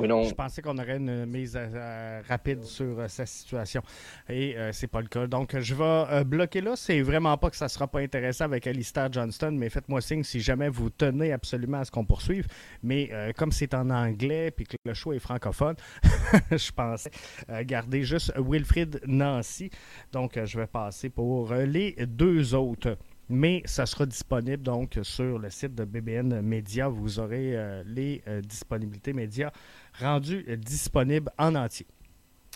Je 0.00 0.32
pensais 0.32 0.62
qu'on 0.62 0.78
aurait 0.78 0.98
une 0.98 1.26
mise 1.26 1.56
euh, 1.56 2.22
rapide 2.28 2.62
sur 2.62 3.00
euh, 3.00 3.08
sa 3.08 3.26
situation 3.26 3.82
et 4.28 4.56
euh, 4.56 4.70
c'est 4.72 4.86
pas 4.86 5.00
le 5.00 5.08
cas. 5.08 5.26
Donc 5.26 5.58
je 5.58 5.74
vais 5.74 5.84
euh, 5.84 6.24
bloquer 6.24 6.60
là. 6.60 6.76
C'est 6.76 7.00
vraiment 7.02 7.36
pas 7.36 7.50
que 7.50 7.56
ça 7.56 7.68
sera 7.68 7.88
pas 7.88 7.98
intéressant 7.98 8.44
avec 8.44 8.68
Alistair 8.68 9.12
Johnston, 9.12 9.52
mais 9.52 9.68
faites-moi 9.68 10.00
signe 10.00 10.22
si 10.22 10.40
jamais 10.40 10.68
vous 10.68 10.88
tenez 10.88 11.32
absolument 11.32 11.78
à 11.78 11.84
ce 11.84 11.90
qu'on 11.90 12.04
poursuive. 12.04 12.46
Mais 12.82 13.08
euh, 13.12 13.32
comme 13.36 13.50
c'est 13.50 13.74
en 13.74 13.90
anglais 13.90 14.52
puis 14.52 14.66
que 14.66 14.76
le 14.84 14.94
choix 14.94 15.16
est 15.16 15.18
francophone, 15.18 15.74
je 16.52 16.70
pensais 16.70 17.10
euh, 17.50 17.64
garder 17.64 18.04
juste 18.04 18.32
Wilfrid 18.36 19.00
Nancy. 19.04 19.70
Donc 20.12 20.36
euh, 20.36 20.46
je 20.46 20.60
vais 20.60 20.68
passer 20.68 21.08
pour 21.08 21.50
euh, 21.50 21.64
les 21.66 21.96
deux 22.06 22.54
autres. 22.54 22.96
Mais 23.30 23.62
ça 23.66 23.84
sera 23.84 24.06
disponible 24.06 24.62
donc 24.62 24.98
sur 25.02 25.38
le 25.38 25.50
site 25.50 25.74
de 25.74 25.84
BBN 25.84 26.40
Media. 26.40 26.88
Vous 26.88 27.18
aurez 27.18 27.56
euh, 27.56 27.82
les 27.86 28.22
euh, 28.26 28.40
disponibilités 28.40 29.12
médias 29.12 29.50
rendues 29.98 30.56
disponibles 30.56 31.30
en 31.38 31.54
entier. 31.54 31.86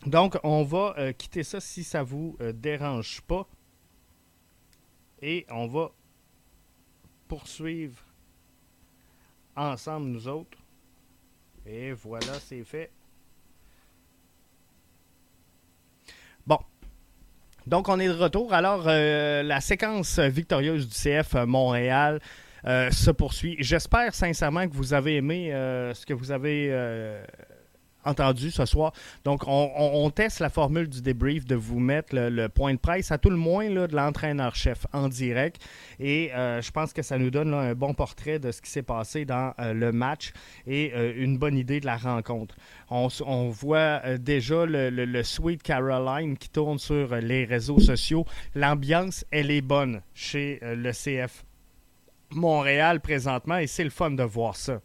Donc, 0.07 0.37
on 0.43 0.65
va 0.65 0.95
euh, 0.99 1.13
quitter 1.13 1.45
ça 1.45 1.61
si 1.61 1.85
ça 1.85 2.03
vous 2.03 2.37
euh, 2.41 2.53
dérange 2.53 3.21
pas. 3.23 3.47
Et 5.21 5.47
on 5.49 5.69
va 5.69 5.93
poursuivre 7.29 8.03
ensemble, 9.55 10.07
nous 10.07 10.27
autres. 10.27 10.59
Et 11.65 11.93
voilà, 11.93 12.41
c'est 12.41 12.65
fait. 12.65 12.91
Bon. 16.45 16.59
Donc, 17.67 17.89
on 17.89 18.01
est 18.01 18.09
de 18.09 18.13
retour. 18.13 18.53
Alors, 18.53 18.85
euh, 18.87 19.43
la 19.43 19.61
séquence 19.61 20.19
victorieuse 20.19 20.89
du 20.89 20.95
CF 20.95 21.35
Montréal 21.47 22.21
euh, 22.67 22.91
se 22.91 23.11
poursuit. 23.11 23.57
J'espère 23.61 24.15
sincèrement 24.15 24.69
que 24.69 24.75
vous 24.75 24.95
avez 24.95 25.17
aimé 25.17 25.53
euh, 25.53 25.95
ce 25.95 26.05
que 26.05 26.15
vous 26.15 26.33
avez 26.33 26.71
entendu 28.05 28.51
ce 28.51 28.65
soir. 28.65 28.93
Donc, 29.25 29.43
on, 29.47 30.11
teste 30.11 30.41
la 30.41 30.51
formule 30.51 30.89
du 30.89 31.01
débrief 31.01 31.45
de 31.45 31.55
vous 31.55 31.79
mettre 31.79 32.15
le, 32.15 32.49
point 32.49 32.75
de 32.75 32.79
presse, 32.79 33.11
à 33.11 33.19
tout 33.19 33.31
le 33.31 33.37
moins 33.37 33.69
de 33.71 33.95
l'entraîneur-chef 33.95 34.87
en 34.93 35.09
direct. 35.09 35.63
Et 35.99 36.33
euh, 36.35 36.61
je 36.61 36.71
pense 36.71 36.93
que 36.93 37.03
ça 37.03 37.19
nous 37.19 37.31
donne 37.31 37.55
un 37.55 37.75
bon 37.75 37.95
portrait 37.95 38.39
de 38.39 38.51
ce 38.51 38.61
qui 38.61 38.71
s'est 38.71 38.83
passé 38.83 39.25
dans 39.25 39.55
euh, 39.59 39.73
le 39.73 39.93
match 39.93 40.33
et 40.67 40.93
euh, 40.95 41.13
une 41.17 41.39
bonne 41.39 41.57
idée 41.57 41.81
de 41.81 41.87
la 41.87 41.97
rencontre. 41.97 42.57
On, 42.91 43.49
voit 43.49 44.19
déjà 44.19 44.67
le, 44.67 44.91
le- 44.91 45.23
Sweet 45.23 45.63
Caroline 45.63 46.37
qui 46.37 46.51
tourne 46.51 46.79
sur 46.79 47.15
les 47.17 47.45
réseaux 47.45 47.79
sociaux. 47.81 48.27
L'ambiance, 48.55 49.25
elle 49.31 49.51
est 49.51 49.63
bonne 49.63 50.03
chez 50.15 50.59
le 50.63 50.93
CF 50.93 51.45
Montréal 52.35 53.01
présentement 53.01 53.57
et 53.57 53.67
c'est 53.67 53.85
le 53.85 53.91
fun 53.91 54.11
de 54.11 54.23
voir 54.23 54.57
ça. 54.57 54.81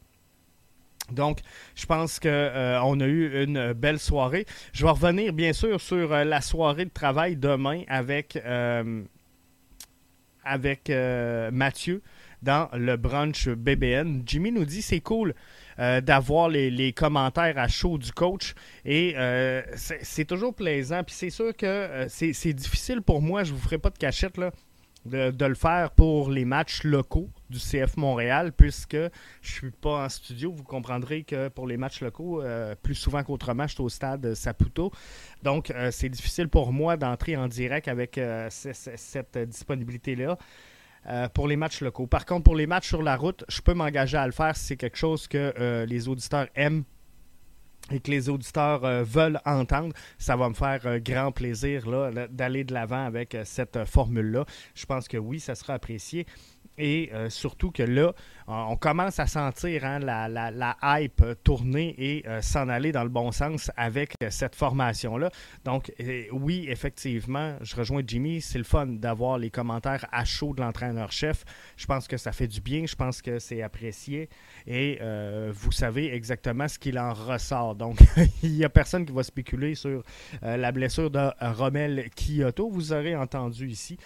Donc, 1.12 1.40
je 1.76 1.86
pense 1.86 2.20
qu'on 2.20 2.30
a 3.00 3.06
eu 3.06 3.44
une 3.44 3.74
belle 3.74 4.00
soirée. 4.00 4.46
Je 4.74 4.84
vais 4.84 4.92
revenir 4.92 5.34
bien 5.34 5.54
sûr 5.54 5.80
sur 5.80 6.14
euh, 6.14 6.24
la 6.24 6.42
soirée 6.42 6.86
de 6.86 6.92
travail 6.92 7.36
demain 7.36 7.84
avec, 7.88 8.36
euh, 8.36 9.04
avec 10.44 10.90
euh, 10.90 11.50
Mathieu 11.52 12.02
dans 12.42 12.70
le 12.74 12.98
brunch 12.98 13.50
BBN. 13.50 14.24
Jimmy 14.26 14.52
nous 14.52 14.66
dit 14.66 14.82
c'est 14.82 15.00
cool 15.00 15.34
euh, 15.80 16.02
d'avoir 16.02 16.50
les, 16.50 16.70
les 16.70 16.94
commentaires 16.94 17.58
à 17.58 17.68
chaud 17.68 17.98
du 17.98 18.12
coach 18.12 18.54
et 18.86 19.14
euh, 19.18 19.62
c'est 19.76 20.26
toujours 20.26 20.54
plaisant. 20.54 21.04
Puis 21.04 21.16
c'est 21.16 21.30
sûr 21.30 21.56
que 21.56 21.66
euh, 21.66 22.08
c'est 22.10 22.54
difficile 22.54 23.02
pour 23.02 23.22
moi, 23.22 23.44
je 23.44 23.54
vous 23.54 23.60
ferai 23.60 23.78
pas 23.78 23.90
de 23.90 23.98
cachette 23.98 24.38
là, 24.38 24.52
de, 25.08 25.46
le 25.46 25.56
faire 25.56 25.92
pour 25.92 26.30
les 26.30 26.46
matchs 26.46 26.84
locaux 26.84 27.30
du 27.50 27.58
CF 27.60 27.98
Montréal, 27.98 28.52
puisque 28.52 28.98
je 29.42 29.52
suis 29.52 29.72
pas 29.72 30.06
en 30.06 30.10
studio. 30.10 30.52
Vous 30.52 30.64
comprendrez 30.64 31.24
que 31.24 31.48
pour 31.48 31.66
les 31.68 31.78
matchs 31.78 32.02
locaux, 32.02 32.42
euh, 32.42 32.76
plus 32.82 32.96
souvent 32.96 33.24
qu'autrement, 33.24 33.66
je 33.68 33.74
suis 33.74 33.82
au 33.84 33.90
stade 33.90 34.34
Saputo. 34.34 34.92
Donc, 35.44 35.72
euh, 35.72 35.90
c'est 35.92 36.10
difficile 36.10 36.50
pour 36.50 36.72
moi 36.74 36.98
d'entrer 36.98 37.36
en 37.38 37.48
direct 37.48 37.88
avec 37.88 38.18
euh, 38.18 38.50
ce- 38.50 38.74
ce- 38.74 38.92
cette 38.96 39.38
disponibilité-là. 39.38 40.38
pour 41.34 41.48
les 41.48 41.56
matchs 41.56 41.80
locaux. 41.80 42.06
Par 42.06 42.26
contre, 42.26 42.44
pour 42.44 42.56
les 42.56 42.68
matchs 42.68 42.90
sur 42.90 43.02
la 43.02 43.16
route, 43.16 43.46
je 43.48 43.62
peux 43.62 43.74
m'engager 43.74 44.18
à 44.18 44.26
le 44.26 44.34
faire 44.34 44.58
si 44.58 44.66
c'est 44.66 44.76
quelque 44.76 44.98
chose 44.98 45.26
que 45.26 45.86
les 45.88 46.10
auditeurs 46.10 46.48
aiment 46.54 46.84
et 47.92 48.00
que 48.00 48.12
les 48.12 48.30
auditeurs 48.30 48.84
euh, 48.84 49.04
veulent 49.04 49.40
entendre, 49.46 49.94
ça 50.18 50.36
va 50.36 50.50
me 50.50 50.54
faire 50.54 50.82
euh, 50.86 51.00
grand 51.00 51.32
plaisir 51.32 51.84
d'aller 52.30 52.64
de 52.64 52.74
l'avant 52.74 53.06
avec 53.06 53.36
euh, 53.36 53.44
cette 53.46 53.86
formule-là. 53.86 54.46
Je 54.76 54.86
pense 54.86 55.08
que 55.08 55.18
oui, 55.18 55.40
ça 55.40 55.56
sera 55.56 55.74
apprécié. 55.74 56.26
Et 56.78 57.10
euh, 57.14 57.30
surtout 57.30 57.72
que 57.72 57.82
là, 57.84 58.14
on 58.48 58.78
commence 58.78 59.20
à 59.20 59.26
sentir 59.28 59.84
hein, 59.84 60.00
la, 60.00 60.28
la- 60.30 60.78
hype 60.84 61.22
euh, 61.22 61.36
tourner 61.44 61.96
et 61.98 62.24
euh, 62.28 62.42
s'en 62.42 62.70
aller 62.70 62.92
dans 62.92 63.04
le 63.04 63.10
bon 63.10 63.32
sens 63.32 63.72
avec 63.76 64.14
cette 64.30 64.56
formation-là. 64.56 65.32
Donc, 65.66 65.92
oui, 66.32 66.66
effectivement, 66.70 67.56
je 67.62 67.76
rejoins 67.76 68.02
Jimmy. 68.06 68.42
C'est 68.42 68.60
le 68.60 68.64
fun 68.64 68.86
d'avoir 68.86 69.38
les 69.38 69.50
commentaires 69.50 70.06
à 70.12 70.24
chaud 70.24 70.54
de 70.54 70.62
l'entraîneur-chef. 70.62 71.44
Je 71.78 71.86
pense 71.88 72.08
que 72.08 72.18
ça 72.18 72.32
fait 72.32 72.48
du 72.48 72.62
bien. 72.62 72.86
Je 72.86 72.96
pense 72.96 73.22
que 73.22 73.40
c'est 73.40 73.62
apprécié. 73.62 74.30
Et 74.66 75.00
vous 75.52 75.72
savez 75.72 76.14
exactement 76.14 76.68
ce 76.68 76.78
qu'il 76.80 77.00
en 77.00 77.14
ressort. 77.14 77.76
Donc, 77.76 77.98
il 78.44 78.54
n'y 78.54 78.64
a 78.64 78.70
personne 78.70 79.06
qui 79.06 79.14
va 79.14 79.24
spéculer 79.24 79.76
sur 79.76 80.04
la 80.42 80.72
blessure 80.72 81.10
de 81.10 81.30
Rommel 81.42 82.10
Kyoto. 82.16 82.70
Vous 82.70 82.94
aurez 82.94 83.16
entendu 83.16 83.68
ici 83.68 83.98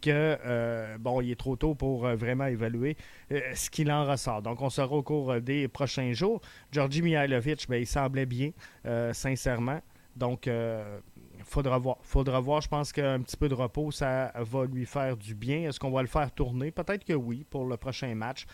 que, 0.00 0.96
bon, 0.98 1.20
il 1.20 1.30
est 1.32 1.38
trop 1.38 1.56
tôt 1.56 1.74
pour 1.74 2.08
vraiment 2.20 2.46
évaluer 2.46 2.96
euh, 3.32 3.40
ce 3.54 3.70
qu'il 3.70 3.90
en 3.90 4.04
ressort. 4.04 4.42
Donc, 4.42 4.60
on 4.62 4.70
saura 4.70 4.96
au 4.96 5.02
cours 5.02 5.32
euh, 5.32 5.40
des 5.40 5.66
prochains 5.66 6.12
jours. 6.12 6.40
Georgi 6.70 7.02
Mihailovic, 7.02 7.66
ben, 7.68 7.80
il 7.80 7.86
semblait 7.86 8.26
bien, 8.26 8.50
euh, 8.86 9.12
sincèrement. 9.12 9.80
Donc, 10.14 10.46
euh, 10.46 11.00
faudra 11.44 11.78
voir. 11.78 11.96
Faudra 12.02 12.40
voir. 12.40 12.60
Je 12.60 12.68
pense 12.68 12.92
qu'un 12.92 13.20
petit 13.22 13.36
peu 13.36 13.48
de 13.48 13.54
repos, 13.54 13.90
ça 13.90 14.32
va 14.36 14.64
lui 14.66 14.86
faire 14.86 15.16
du 15.16 15.34
bien. 15.34 15.68
Est-ce 15.68 15.80
qu'on 15.80 15.90
va 15.90 16.02
le 16.02 16.08
faire 16.08 16.30
tourner? 16.32 16.70
Peut-être 16.70 17.04
que 17.04 17.14
oui, 17.14 17.44
pour 17.48 17.64
le 17.64 17.76
prochain 17.76 18.14
match. 18.14 18.46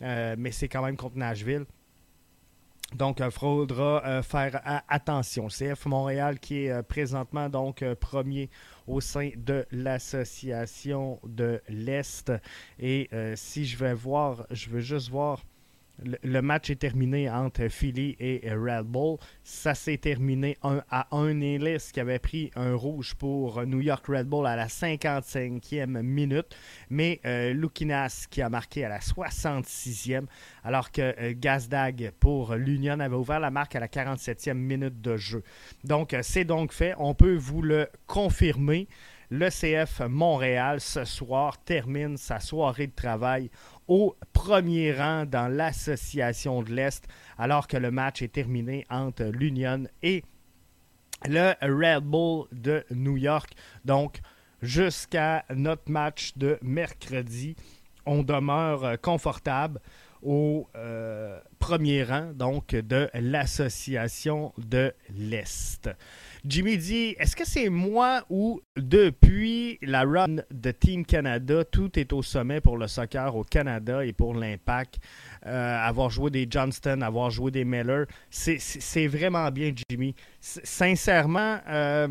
Mais 0.00 0.50
c'est 0.50 0.68
quand 0.68 0.84
même 0.84 0.96
contre 0.96 1.16
Nashville. 1.16 1.64
Donc, 2.94 3.20
il 3.20 3.30
faudra 3.30 4.04
euh, 4.04 4.22
faire 4.22 4.60
attention. 4.88 5.48
CF 5.48 5.86
Montréal 5.86 6.38
qui 6.38 6.64
est 6.64 6.70
euh, 6.70 6.82
présentement 6.82 7.48
donc 7.48 7.82
euh, 7.82 7.94
premier 7.94 8.50
au 8.86 9.00
sein 9.00 9.30
de 9.36 9.66
l'association 9.70 11.18
de 11.24 11.60
l'Est. 11.68 12.32
Et 12.78 13.08
euh, 13.12 13.34
si 13.36 13.64
je 13.64 13.76
vais 13.76 13.94
voir, 13.94 14.46
je 14.50 14.68
veux 14.68 14.80
juste 14.80 15.10
voir. 15.10 15.42
Le, 15.98 16.40
match 16.40 16.70
est 16.70 16.76
terminé 16.76 17.30
entre 17.30 17.68
Philly 17.68 18.16
et 18.18 18.42
Red 18.50 18.86
Bull. 18.86 19.18
Ça 19.44 19.74
s'est 19.74 19.98
terminé 19.98 20.56
1 20.62 20.82
à 20.90 21.14
1. 21.14 21.34
Nélis 21.34 21.90
qui 21.92 22.00
avait 22.00 22.18
pris 22.18 22.50
un 22.56 22.74
rouge 22.74 23.14
pour 23.14 23.64
New 23.64 23.80
York 23.80 24.06
Red 24.06 24.26
Bull 24.26 24.46
à 24.46 24.56
la 24.56 24.66
55e 24.66 26.02
minute. 26.02 26.56
Mais 26.90 27.20
euh, 27.24 27.52
Lukinas 27.52 28.26
qui 28.30 28.42
a 28.42 28.48
marqué 28.48 28.84
à 28.84 28.88
la 28.88 28.98
66e. 28.98 30.24
Alors 30.64 30.90
que 30.90 31.00
euh, 31.02 31.34
Gazdag 31.36 32.12
pour 32.18 32.54
l'Union 32.54 32.98
avait 32.98 33.14
ouvert 33.14 33.40
la 33.40 33.50
marque 33.50 33.76
à 33.76 33.80
la 33.80 33.88
47e 33.88 34.54
minute 34.54 35.00
de 35.00 35.16
jeu. 35.16 35.42
Donc, 35.84 36.14
euh, 36.14 36.20
c'est 36.22 36.44
donc 36.44 36.72
fait. 36.72 36.94
On 36.98 37.14
peut 37.14 37.36
vous 37.36 37.62
le 37.62 37.88
confirmer. 38.06 38.88
Le 39.34 39.48
CF 39.48 40.02
Montréal, 40.10 40.78
ce 40.78 41.06
soir, 41.06 41.56
termine 41.64 42.18
sa 42.18 42.38
soirée 42.38 42.88
de 42.88 42.94
travail 42.94 43.50
au 43.88 44.16
premier 44.32 44.92
rang 44.92 45.26
dans 45.26 45.48
l'association 45.48 46.62
de 46.62 46.72
l'Est, 46.72 47.06
alors 47.38 47.66
que 47.66 47.76
le 47.76 47.90
match 47.90 48.22
est 48.22 48.32
terminé 48.32 48.86
entre 48.90 49.24
l'Union 49.24 49.84
et 50.02 50.22
le 51.26 51.54
Red 51.62 52.04
Bull 52.04 52.46
de 52.52 52.84
New 52.90 53.16
York. 53.16 53.52
Donc, 53.84 54.20
jusqu'à 54.60 55.44
notre 55.54 55.90
match 55.90 56.32
de 56.36 56.58
mercredi, 56.62 57.56
on 58.06 58.22
demeure 58.22 59.00
confortable 59.00 59.80
au 60.22 60.68
euh, 60.76 61.40
premier 61.58 62.04
rang 62.04 62.32
donc 62.32 62.74
de 62.74 63.10
l'association 63.14 64.52
de 64.56 64.94
l'Est. 65.10 65.90
Jimmy 66.44 66.76
dit 66.76 67.14
est-ce 67.18 67.36
que 67.36 67.44
c'est 67.44 67.68
moi 67.68 68.24
ou 68.28 68.60
depuis 68.76 69.78
la 69.82 70.02
run 70.02 70.36
de 70.50 70.70
Team 70.72 71.04
Canada, 71.04 71.64
tout 71.64 71.98
est 71.98 72.12
au 72.12 72.22
sommet 72.22 72.60
pour 72.60 72.76
le 72.76 72.88
soccer 72.88 73.34
au 73.36 73.44
Canada 73.44 74.04
et 74.04 74.12
pour 74.12 74.34
l'impact 74.34 74.98
euh, 75.46 75.78
Avoir 75.78 76.10
joué 76.10 76.30
des 76.30 76.46
Johnston, 76.50 77.00
avoir 77.02 77.30
joué 77.30 77.50
des 77.50 77.64
Miller, 77.64 78.06
c'est 78.30 79.06
vraiment 79.06 79.50
bien, 79.50 79.72
Jimmy. 79.88 80.14
sincèrement, 80.40 81.58
euh, 81.68 82.08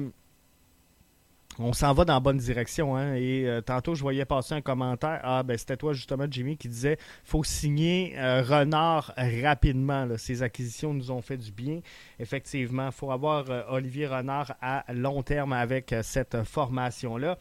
on 1.64 1.74
s'en 1.74 1.94
va 1.94 2.06
dans 2.06 2.14
la 2.14 2.20
bonne 2.20 2.38
direction. 2.38 2.96
Hein? 2.96 3.16
Et 3.16 3.46
euh, 3.46 3.62
tantôt, 3.62 3.96
je 3.96 4.02
voyais 4.02 4.26
passer 4.26 4.56
un 4.56 4.62
commentaire. 4.62 5.20
Ah, 5.24 5.44
ben 5.44 5.58
c'était 5.58 5.78
toi 5.78 5.94
justement, 5.94 6.26
Jimmy, 6.30 6.58
qui 6.58 6.68
disait 6.68 6.98
faut 7.24 7.44
signer 7.44 8.14
euh, 8.18 8.42
Renard 8.42 9.14
rapidement. 9.44 10.08
Ces 10.18 10.44
acquisitions 10.44 10.94
nous 10.94 11.12
ont 11.12 11.22
fait 11.22 11.38
du 11.38 11.52
bien. 11.52 11.82
Effectivement, 12.20 12.88
il 12.88 12.92
faut 12.92 13.12
avoir 13.12 13.50
euh, 13.50 13.64
Olivier 13.70 14.08
Renard 14.08 14.56
à 14.62 14.84
long 14.94 15.24
terme 15.24 15.54
avec 15.54 15.94
cette 16.04 16.44
formation-là. 16.44 17.38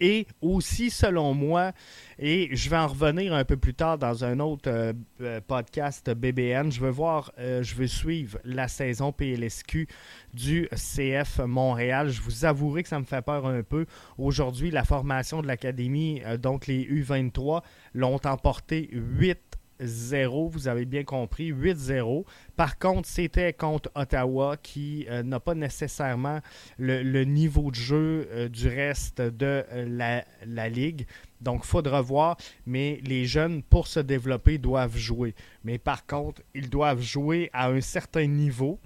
Et 0.00 0.26
aussi, 0.42 0.90
selon 0.90 1.32
moi, 1.32 1.72
et 2.18 2.54
je 2.54 2.68
vais 2.68 2.76
en 2.76 2.86
revenir 2.86 3.32
un 3.34 3.44
peu 3.44 3.56
plus 3.56 3.74
tard 3.74 3.98
dans 3.98 4.24
un 4.24 4.40
autre 4.40 4.68
euh, 4.70 4.92
euh, 5.20 5.40
podcast 5.46 6.10
BBN, 6.10 6.70
je 6.70 6.80
veux 6.80 6.90
voir, 6.90 7.32
euh, 7.38 7.62
je 7.62 7.74
veux 7.74 7.86
suivre 7.86 8.38
la 8.44 8.68
saison 8.68 9.12
PLSQ 9.12 9.88
du 10.34 10.68
CF 10.74 11.40
Montréal. 11.40 12.10
Je 12.10 12.20
vous 12.20 12.44
avouerai 12.44 12.82
que 12.82 12.88
ça 12.88 12.98
me 12.98 13.04
fait 13.04 13.22
peur 13.22 13.46
un 13.46 13.62
peu. 13.62 13.86
Aujourd'hui, 14.18 14.70
la 14.70 14.84
formation 14.84 15.40
de 15.40 15.46
l'Académie, 15.46 16.22
donc 16.38 16.66
les 16.66 16.84
U23, 16.84 17.62
l'ont 17.94 18.20
emporté 18.24 18.90
8 18.92 19.38
0, 19.80 20.48
vous 20.48 20.68
avez 20.68 20.84
bien 20.84 21.04
compris, 21.04 21.52
8-0. 21.52 22.24
Par 22.56 22.78
contre, 22.78 23.08
c'était 23.08 23.52
contre 23.52 23.90
Ottawa 23.94 24.56
qui 24.56 25.06
euh, 25.08 25.22
n'a 25.22 25.40
pas 25.40 25.54
nécessairement 25.54 26.40
le, 26.78 27.24
niveau 27.24 27.70
de 27.70 27.76
jeu 27.76 28.28
euh, 28.30 28.48
du 28.48 28.68
reste 28.68 29.20
de 29.20 29.64
euh, 29.72 30.22
la, 30.46 30.68
ligue. 30.68 31.06
Donc, 31.40 31.62
il 31.64 31.66
faudra 31.66 32.00
voir, 32.00 32.36
mais 32.64 33.00
les 33.04 33.26
jeunes, 33.26 33.62
pour 33.62 33.86
se 33.86 34.00
développer, 34.00 34.58
doivent 34.58 34.96
jouer. 34.96 35.34
Mais 35.64 35.78
par 35.78 36.06
contre, 36.06 36.42
ils 36.54 36.70
doivent 36.70 37.02
jouer 37.02 37.50
à 37.52 37.68
un 37.68 37.80
certain 37.80 38.26
niveau. 38.26 38.80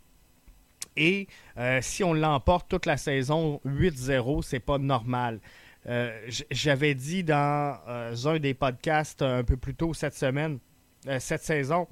Et 0.96 1.29
si 1.81 2.03
on 2.05 2.12
l'emporte 2.12 2.68
toute 2.68 2.85
la 2.85 2.96
saison 2.96 3.61
8-0, 3.64 4.42
c'est 4.42 4.61
pas 4.61 4.76
normal. 4.76 5.40
J'avais 6.50 6.94
dit 6.94 7.24
dans 7.24 7.79
un 8.26 8.38
des 8.38 8.53
podcasts 8.53 9.22
un 9.22 9.44
peu 9.44 9.57
plus 9.57 9.74
tôt 9.74 9.94
cette 9.94 10.14
semaine 10.14 10.59
cette 11.18 11.42
saison. 11.42 11.86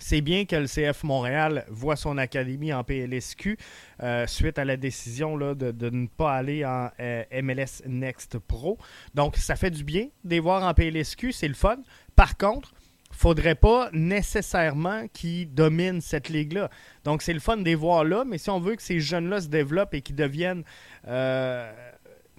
C'est 0.00 0.20
bien 0.20 0.44
que 0.44 0.54
le 0.54 0.66
CF 0.66 1.02
Montréal 1.02 1.64
voit 1.68 1.96
son 1.96 2.18
académie 2.18 2.72
en 2.72 2.84
PLSQ 2.84 3.58
euh, 4.02 4.26
suite 4.28 4.58
à 4.58 4.64
la 4.64 4.76
décision 4.76 5.36
de, 5.36 5.90
ne 5.90 6.06
pas 6.06 6.34
aller 6.34 6.64
en 6.64 6.90
euh, 7.00 7.24
MLS 7.42 7.82
Next 7.84 8.38
Pro. 8.38 8.78
Donc, 9.14 9.36
ça 9.36 9.56
fait 9.56 9.72
du 9.72 9.82
bien 9.82 10.06
de 10.22 10.38
voir 10.38 10.62
en 10.62 10.72
PLSQ, 10.72 11.32
c'est 11.32 11.48
le 11.48 11.54
fun. 11.54 11.78
Par 12.14 12.36
contre, 12.36 12.72
faudrait 13.10 13.56
pas 13.56 13.90
nécessairement 13.92 15.08
qu'ils 15.08 15.52
dominent 15.52 16.00
cette 16.00 16.28
ligue-là. 16.28 16.70
Donc, 17.02 17.22
c'est 17.22 17.34
le 17.34 17.40
fun 17.40 17.56
de 17.56 17.64
les 17.64 17.74
voir 17.74 18.04
là, 18.04 18.24
mais 18.24 18.38
si 18.38 18.50
on 18.50 18.60
veut 18.60 18.76
que 18.76 18.82
ces 18.82 19.00
jeunes-là 19.00 19.40
se 19.40 19.48
développent 19.48 19.94
et 19.94 20.02
qu'ils 20.02 20.14
deviennent 20.14 20.62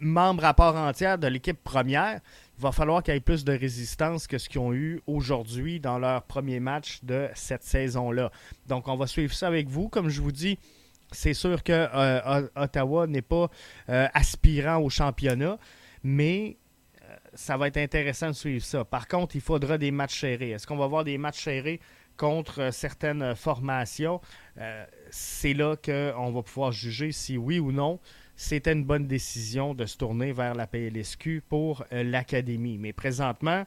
membres 0.02 0.46
à 0.46 0.54
part 0.54 0.78
entière 0.78 1.18
de 1.18 1.28
l'équipe 1.28 1.62
première, 1.62 2.22
va 2.60 2.72
falloir 2.74 3.02
qu'il 3.02 3.14
y 3.14 3.18
ait 3.18 3.22
plus 3.22 3.46
de 3.46 3.54
résistance 3.54 4.28
que 4.28 4.38
ce 4.38 4.50
qu'ils 4.50 4.60
ont 4.60 4.74
eu 4.74 5.02
aujourd'hui 5.08 5.80
dans 5.80 5.98
leur 5.98 6.24
premier 6.24 6.60
match 6.60 7.00
de 7.04 7.30
cette 7.34 7.64
saison-là. 7.64 8.32
Donc, 8.68 8.88
on 8.88 8.98
va 8.98 9.08
suivre 9.08 9.34
ça 9.34 9.48
avec 9.48 9.70
vous. 9.70 9.88
Comme 9.88 10.10
je 10.10 10.22
vous 10.22 10.34
dis, 10.34 10.60
c'est 11.12 11.34
sûr 11.34 11.64
que 11.64 11.72
euh, 11.72 12.48
Ottawa 12.56 13.08
n'est 13.08 13.22
pas 13.22 13.50
euh, 13.88 14.08
aspirant 14.14 14.78
au 14.78 14.90
championnat, 14.90 15.58
mais 16.04 16.58
euh, 17.02 17.16
ça 17.34 17.56
va 17.56 17.68
être 17.68 17.78
intéressant 17.78 18.28
de 18.28 18.34
suivre 18.34 18.64
ça. 18.64 18.84
Par 18.84 19.08
contre, 19.08 19.38
il 19.38 19.42
faudra 19.42 19.78
des 19.78 19.92
matchs 19.92 20.20
serrés. 20.20 20.52
Est-ce 20.52 20.68
qu'on 20.68 20.78
va 20.78 20.86
avoir 20.86 21.06
des 21.06 21.18
matchs 21.18 21.44
serrés 21.44 21.80
contre 22.18 22.72
certaines 22.74 23.36
formations? 23.36 24.20
c'est 25.10 25.54
là 25.54 25.78
qu'on 25.78 26.32
va 26.32 26.44
pouvoir 26.44 26.74
juger 26.74 27.14
si 27.14 27.38
oui 27.38 27.60
ou 27.60 27.72
non 27.72 27.98
c'était 28.40 28.72
une 28.72 28.86
bonne 28.86 29.06
décision 29.06 29.74
de 29.74 29.86
se 29.86 29.98
tourner 29.98 30.32
vers 30.32 30.56
la 30.56 30.66
PLSQ 30.66 31.44
pour 31.50 31.84
euh, 31.92 32.04
l'académie. 32.04 32.78
Mais 32.78 32.94
présentement, 32.94 33.66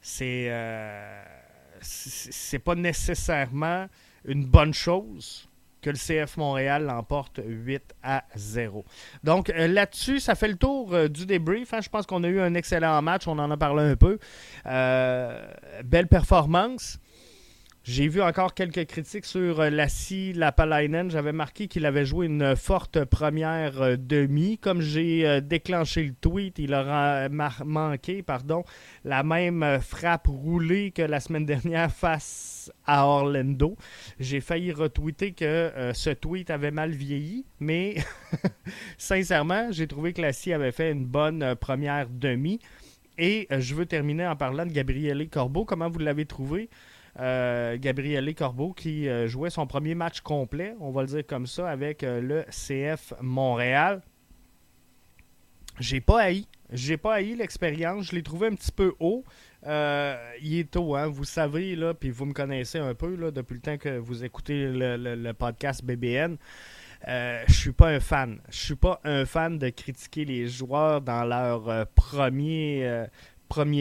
c'est 0.00 0.46
euh, 0.48 1.22
pas 2.64 2.74
nécessairement 2.76 3.88
une 4.24 4.46
bonne 4.46 4.72
chose 4.72 5.46
que 5.82 5.90
le 5.90 5.96
CF 5.96 6.38
Montréal 6.38 6.86
l'emporte 6.86 7.40
8 7.44 7.82
à 8.02 8.24
0. 8.36 8.86
Donc 9.22 9.50
euh, 9.50 9.68
là-dessus, 9.68 10.18
ça 10.18 10.34
fait 10.34 10.48
le 10.48 10.56
tour 10.56 11.10
du 11.10 11.26
débrief. 11.26 11.74
Hein. 11.74 11.82
Je 11.82 11.90
pense 11.90 12.06
qu'on 12.06 12.24
a 12.24 12.28
eu 12.28 12.40
un 12.40 12.54
excellent 12.54 13.02
match, 13.02 13.28
on 13.28 13.38
en 13.38 13.50
a 13.50 13.56
parlé 13.58 13.82
un 13.82 13.96
peu. 13.96 14.18
belle 14.64 16.08
performance. 16.08 16.98
J'ai 17.84 18.06
vu 18.06 18.22
encore 18.22 18.54
quelques 18.54 18.86
critiques 18.86 19.24
sur 19.24 19.58
euh, 19.58 19.68
Lassie 19.68 20.32
Lapalainen. 20.34 21.10
J'avais 21.10 21.32
marqué 21.32 21.66
qu'il 21.66 21.84
avait 21.84 22.06
joué 22.06 22.26
une 22.26 22.54
forte 22.54 23.04
première 23.04 23.82
euh, 23.82 23.96
demi. 23.98 24.56
Comme 24.56 24.80
j'ai 24.80 25.26
euh, 25.26 25.40
déclenché 25.40 26.04
le 26.04 26.14
tweet, 26.14 26.60
il 26.60 26.74
aura 26.74 27.28
manqué 27.28 28.22
pardon, 28.22 28.62
la 29.04 29.24
même 29.24 29.80
frappe 29.80 30.28
roulée 30.28 30.92
que 30.92 31.02
la 31.02 31.18
semaine 31.18 31.44
dernière 31.52 31.90
face 31.90 32.70
à 32.86 33.04
Orlando. 33.04 33.76
J'ai 34.20 34.40
failli 34.40 34.70
retweeter 34.70 35.32
que 35.32 35.90
ce 35.92 36.10
tweet 36.10 36.50
avait 36.50 36.70
mal 36.70 36.92
vieilli, 36.92 37.46
mais 37.58 37.96
sincèrement, 38.96 39.72
j'ai 39.72 39.88
trouvé 39.88 40.12
que 40.12 40.22
Lassie 40.22 40.52
avait 40.52 40.70
fait 40.70 40.92
une 40.92 41.04
bonne 41.04 41.56
première 41.56 42.08
demi. 42.08 42.60
Et 43.18 43.48
je 43.50 43.74
veux 43.74 43.86
terminer 43.86 44.26
en 44.26 44.36
parlant 44.36 44.64
de 44.64 44.70
Gabriele 44.70 45.28
Corbeau. 45.28 45.64
Comment 45.64 45.90
vous 45.90 45.98
l'avez 45.98 46.26
trouvé? 46.26 46.70
Euh, 47.20 47.76
Gabriele 47.78 48.34
Corbeau 48.34 48.72
qui 48.72 49.08
euh, 49.08 49.28
jouait 49.28 49.50
son 49.50 49.66
premier 49.66 49.94
match 49.94 50.20
complet, 50.20 50.74
on 50.80 50.90
va 50.90 51.02
le 51.02 51.08
dire 51.08 51.26
comme 51.26 51.46
ça, 51.46 51.68
avec 51.68 52.02
euh, 52.02 52.20
le 52.20 52.44
CF 52.50 53.12
Montréal. 53.20 54.02
J'ai 55.78 56.00
pas 56.00 56.22
haï. 56.22 56.46
J'ai 56.70 56.96
pas 56.96 57.14
haï 57.14 57.34
l'expérience. 57.34 58.06
Je 58.06 58.14
l'ai 58.14 58.22
trouvé 58.22 58.46
un 58.46 58.54
petit 58.54 58.72
peu 58.72 58.94
haut. 58.98 59.24
Euh, 59.66 60.16
il 60.40 60.58
est 60.58 60.70
tôt, 60.70 60.96
hein, 60.96 61.06
vous 61.06 61.24
savez, 61.24 61.76
là, 61.76 61.92
puis 61.92 62.10
vous 62.10 62.24
me 62.24 62.32
connaissez 62.32 62.78
un 62.78 62.94
peu 62.94 63.14
là, 63.14 63.30
depuis 63.30 63.54
le 63.54 63.60
temps 63.60 63.78
que 63.78 63.98
vous 63.98 64.24
écoutez 64.24 64.68
le, 64.68 65.32
podcast 65.32 65.84
BBN. 65.84 66.36
je 67.06 67.52
suis 67.52 67.72
pas 67.72 67.88
un 67.88 68.00
fan. 68.00 68.40
Je 68.48 68.56
suis 68.56 68.74
pas 68.74 69.00
un 69.04 69.24
fan 69.26 69.58
de 69.58 69.68
critiquer 69.68 70.24
les 70.24 70.46
joueurs 70.46 71.00
dans 71.02 71.24
leur 71.24 71.86
premier 71.86 72.86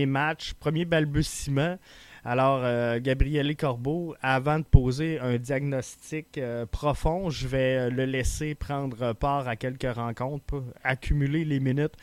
match, 0.06 0.54
premier 0.54 0.86
balbutiement. 0.86 1.78
Alors, 2.24 2.62
euh, 2.64 3.00
Gabriele 3.00 3.56
Corbeau, 3.56 4.16
avant 4.22 4.60
de 4.60 4.64
poser 4.64 5.20
un 5.20 5.38
diagnostic 5.38 6.38
euh, 6.38 6.68
profond, 6.68 7.32
je 7.32 7.48
vais 7.48 7.78
euh, 7.78 7.90
le 7.90 8.06
laisser 8.06 8.54
prendre 8.54 9.14
part 9.14 9.48
à 9.48 9.56
quelques 9.56 9.92
rencontres, 9.92 10.64
accumuler 10.84 11.46
les 11.46 11.60
minutes 11.60 11.96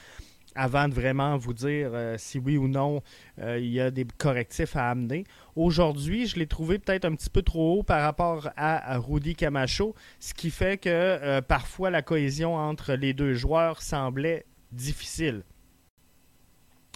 avant 0.57 0.89
de 0.89 0.95
vraiment 0.95 1.37
vous 1.37 1.55
dire 1.55 1.93
si 2.17 2.41
oui 2.41 2.57
ou 2.57 2.67
non 2.67 3.01
il 3.41 3.67
y 3.67 3.81
a 3.81 3.93
des 3.93 4.05
correctifs 4.05 4.75
à 4.75 4.91
amener. 4.91 5.23
Aujourd'hui, 5.55 6.27
je 6.27 6.37
l'ai 6.37 6.49
trouvé 6.49 6.81
peut-être 6.81 7.05
un 7.05 7.15
petit 7.15 7.31
peu 7.31 7.43
trop 7.43 7.79
haut 7.79 7.83
par 7.85 8.03
rapport 8.03 8.49
à, 8.57 8.95
à 8.95 8.99
Rudy 8.99 9.37
Camacho, 9.37 9.95
ce 10.19 10.35
qui 10.35 10.51
fait 10.51 10.79
que 10.79 11.39
parfois 11.41 11.91
la 11.91 12.03
cohésion 12.03 12.57
entre 12.57 12.95
les 12.95 13.13
deux 13.13 13.35
joueurs 13.35 13.83
semblait 13.83 14.47
difficile. 14.73 15.45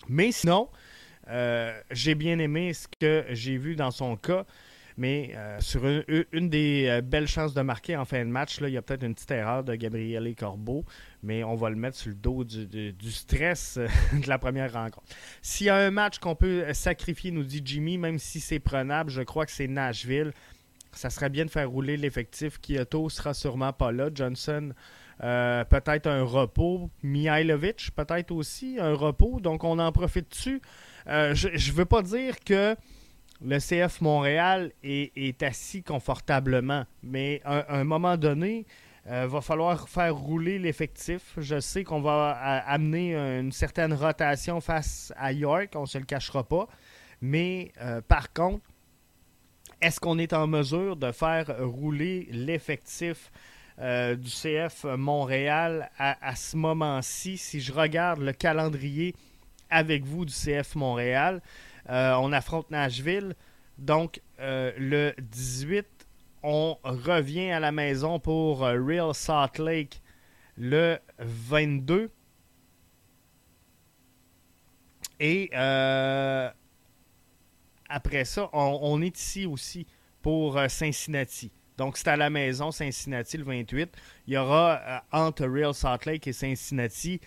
Mais 0.09 0.33
sinon, 0.33 0.69
euh, 1.29 1.81
j'ai 1.91 2.15
bien 2.15 2.39
aimé 2.39 2.73
ce 2.73 2.89
que 2.89 3.25
j'ai 3.31 3.57
vu 3.57 3.77
dans 3.77 3.91
son 3.91 4.17
cas, 4.17 4.45
mais 4.97 5.33
euh, 5.37 5.59
sur 5.61 5.87
une, 5.87 6.49
des 6.49 6.87
euh, 6.89 7.01
belles 7.01 7.29
chances 7.29 7.55
de 7.55 7.63
marquer 7.63 7.97
en 7.97 8.05
fin 8.05 8.25
de 8.25 8.31
match, 8.31 8.61
là, 8.61 8.69
il 8.69 8.75
y 8.75 8.77
a 8.77 8.83
peut-être 8.83 9.05
une 9.05 9.15
petite 9.15 9.31
erreur 9.31 9.65
de 9.65 9.75
Gabriel 9.75 10.35
Corbeau, 10.35 10.85
mais 11.23 11.45
on 11.45 11.55
va 11.55 11.71
le 11.71 11.77
mettre 11.77 11.97
sur 11.97 12.11
le 12.11 12.17
dos 12.17 12.45
du, 12.45 13.11
stress 13.11 13.79
de 14.13 14.29
la 14.29 14.39
première 14.39 14.73
rencontre. 14.73 15.07
S'il 15.41 15.67
y 15.67 15.71
a 15.71 15.77
un 15.77 15.91
match 15.91 16.19
qu'on 16.19 16.35
peut 16.35 16.73
sacrifier, 16.75 17.31
nous 17.31 17.45
dit 17.45 17.63
Jimmy, 17.65 17.99
même 17.99 18.19
si 18.19 18.41
c'est 18.41 18.61
prenable, 18.61 19.11
je 19.11 19.23
crois 19.23 19.47
que 19.47 19.53
c'est 19.53 19.69
Nashville. 19.69 20.33
Ça 20.95 21.09
serait 21.09 21.31
bien 21.31 21.47
de 21.47 21.51
faire 21.51 21.71
rouler 21.71 21.97
l'effectif. 21.97 22.61
Kyoto 22.61 23.09
sera 23.09 23.33
sûrement 23.33 23.73
pas 23.73 23.93
là. 23.93 24.11
Johnson, 24.15 24.75
peut-être 25.21 26.07
un 26.07 26.23
repos. 26.23 26.91
Mihailovic, 27.03 27.93
peut-être 27.97 28.31
aussi 28.31 28.77
un 28.79 28.93
repos. 28.93 29.41
Donc 29.41 29.65
on 29.65 29.79
en 29.79 29.91
profite 29.91 30.31
dessus. 30.31 30.61
Euh, 31.09 31.35
je 31.35 31.49
ne 31.49 31.77
veux 31.77 31.85
pas 31.85 32.03
dire 32.03 32.39
que 32.41 32.77
le 33.45 33.59
CF 33.59 34.01
Montréal 34.01 34.73
est, 34.83 35.43
assis 35.43 35.83
confortablement. 35.83 36.85
Mais 37.03 37.41
à 37.45 37.77
un, 37.77 37.85
moment 37.85 38.17
donné, 38.17 38.67
il 39.07 39.13
euh, 39.13 39.27
va 39.27 39.41
falloir 39.41 39.89
faire 39.89 40.15
rouler 40.15 40.59
l'effectif. 40.59 41.35
Je 41.37 41.59
sais 41.59 41.83
qu'on 41.83 42.01
va 42.01 42.31
amener 42.67 43.17
une 43.17 43.53
certaine 43.53 43.93
rotation 43.95 44.61
face 44.61 45.13
à 45.17 45.33
York, 45.33 45.71
on 45.75 45.83
ne 45.83 45.87
se 45.87 45.99
le 45.99 46.05
cachera 46.05 46.45
pas. 46.45 46.69
Mais 47.21 47.73
euh, 47.81 48.01
par 48.01 48.33
contre, 48.33 48.65
est-ce 49.81 49.99
qu'on 49.99 50.19
est 50.19 50.33
en 50.33 50.47
mesure 50.47 50.97
de 50.97 51.11
faire 51.11 51.57
rouler 51.59 52.29
l'effectif 52.31 53.33
du 53.79 54.29
CF 54.31 54.85
Montréal 54.97 55.91
à, 55.99 56.37
ce 56.37 56.57
moment-ci? 56.57 57.37
Si 57.37 57.61
je 57.61 57.73
regarde 57.73 58.21
le 58.21 58.33
calendrier 58.33 59.17
avec 59.73 60.05
vous 60.05 60.25
du 60.25 60.33
CF 60.33 60.77
Montréal, 60.77 61.43
on 61.89 62.33
affronte 62.33 62.71
Nashville. 62.71 63.35
Donc, 63.79 64.21
le 64.39 65.13
18 65.19 65.87
on 66.43 66.77
revient 66.83 67.51
à 67.51 67.61
la 67.61 67.73
maison 67.73 68.19
pour 68.19 68.65
euh, 68.65 68.81
Real 68.85 69.15
Salt 69.15 69.63
Lake 69.63 70.03
le 70.57 70.99
22. 71.19 72.11
Et 75.21 75.51
euh, 75.55 76.51
après 77.89 78.25
ça, 78.25 78.51
on, 78.53 79.01
est 79.03 79.17
ici 79.17 79.47
aussi 79.47 79.87
pour 80.21 80.59
euh, 80.59 80.69
Cincinnati. 80.69 81.53
Donc, 81.79 81.97
c'est 81.97 82.09
à 82.09 82.17
la 82.17 82.29
maison, 82.29 82.71
Cincinnati, 82.71 83.39
le 83.39 83.45
28. 83.45 83.91
Il 84.27 84.35
y 84.35 84.37
aura 84.37 85.05
entre 85.13 85.47
Real 85.47 85.73
Salt 85.73 86.07
Lake 86.07 86.27
et 86.27 86.33
Cincinnati 86.33 87.21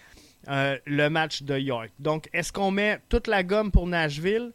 le 0.48 1.08
match 1.10 1.44
de 1.44 1.58
York. 1.58 1.92
Donc, 2.00 2.30
est-ce 2.34 2.52
qu'on 2.52 2.72
met 2.72 3.00
toute 3.10 3.28
la 3.28 3.44
gomme 3.44 3.72
pour 3.72 3.88
Nashville, 3.88 4.52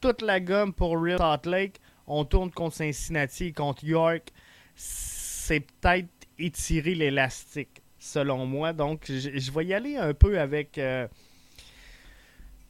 toute 0.00 0.22
la 0.22 0.40
gomme 0.40 0.72
pour 0.72 1.00
Real 1.00 1.18
Salt 1.18 1.46
Lake 1.46 1.80
on 2.08 2.24
tourne 2.24 2.50
contre 2.50 2.76
Cincinnati, 2.76 3.52
contre 3.52 3.84
York, 3.84 4.32
c'est 4.74 5.60
peut-être 5.60 6.08
étirer 6.38 6.94
l'élastique, 6.94 7.82
selon 7.98 8.46
moi. 8.46 8.72
Donc, 8.72 9.04
je, 9.06 9.50
vais 9.52 9.66
y 9.66 9.74
aller 9.74 9.96
un 9.96 10.14
peu 10.14 10.40
avec, 10.40 10.78
euh, 10.78 11.06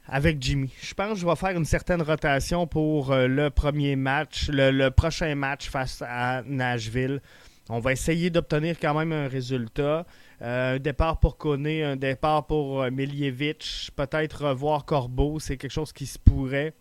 avec 0.07 0.43
Jimmy. 0.43 0.73
Je 0.83 0.93
pense 0.93 1.15
que 1.15 1.21
je 1.21 1.27
vais 1.27 1.37
faire 1.37 1.57
une 1.57 1.65
certaine 1.65 2.03
rotation 2.03 2.67
pour 2.67 3.13
euh, 3.13 3.29
le 3.29 3.51
premier 3.51 3.95
match, 3.95 4.49
le, 4.53 4.89
prochain 4.89 5.35
match 5.35 5.71
face 5.71 6.03
à 6.07 6.43
Nashville. 6.45 7.21
On 7.69 7.81
va 7.81 7.93
essayer 7.93 8.31
d'obtenir 8.31 8.79
quand 8.81 8.95
même 8.95 9.13
un 9.13 9.29
résultat. 9.29 10.07
Euh, 10.41 10.77
un 10.77 10.79
départ 10.79 11.21
pour 11.21 11.37
Koné, 11.37 11.85
un 11.85 11.97
départ 11.97 12.47
pour 12.47 12.83
Milievich, 12.91 13.91
peut-être 13.97 14.47
revoir 14.47 14.85
Corbeau, 14.85 15.39
c'est 15.39 15.57
quelque 15.57 15.73
chose 15.73 15.93
qui 15.93 16.07
se 16.07 16.19
pourrait. 16.19 16.75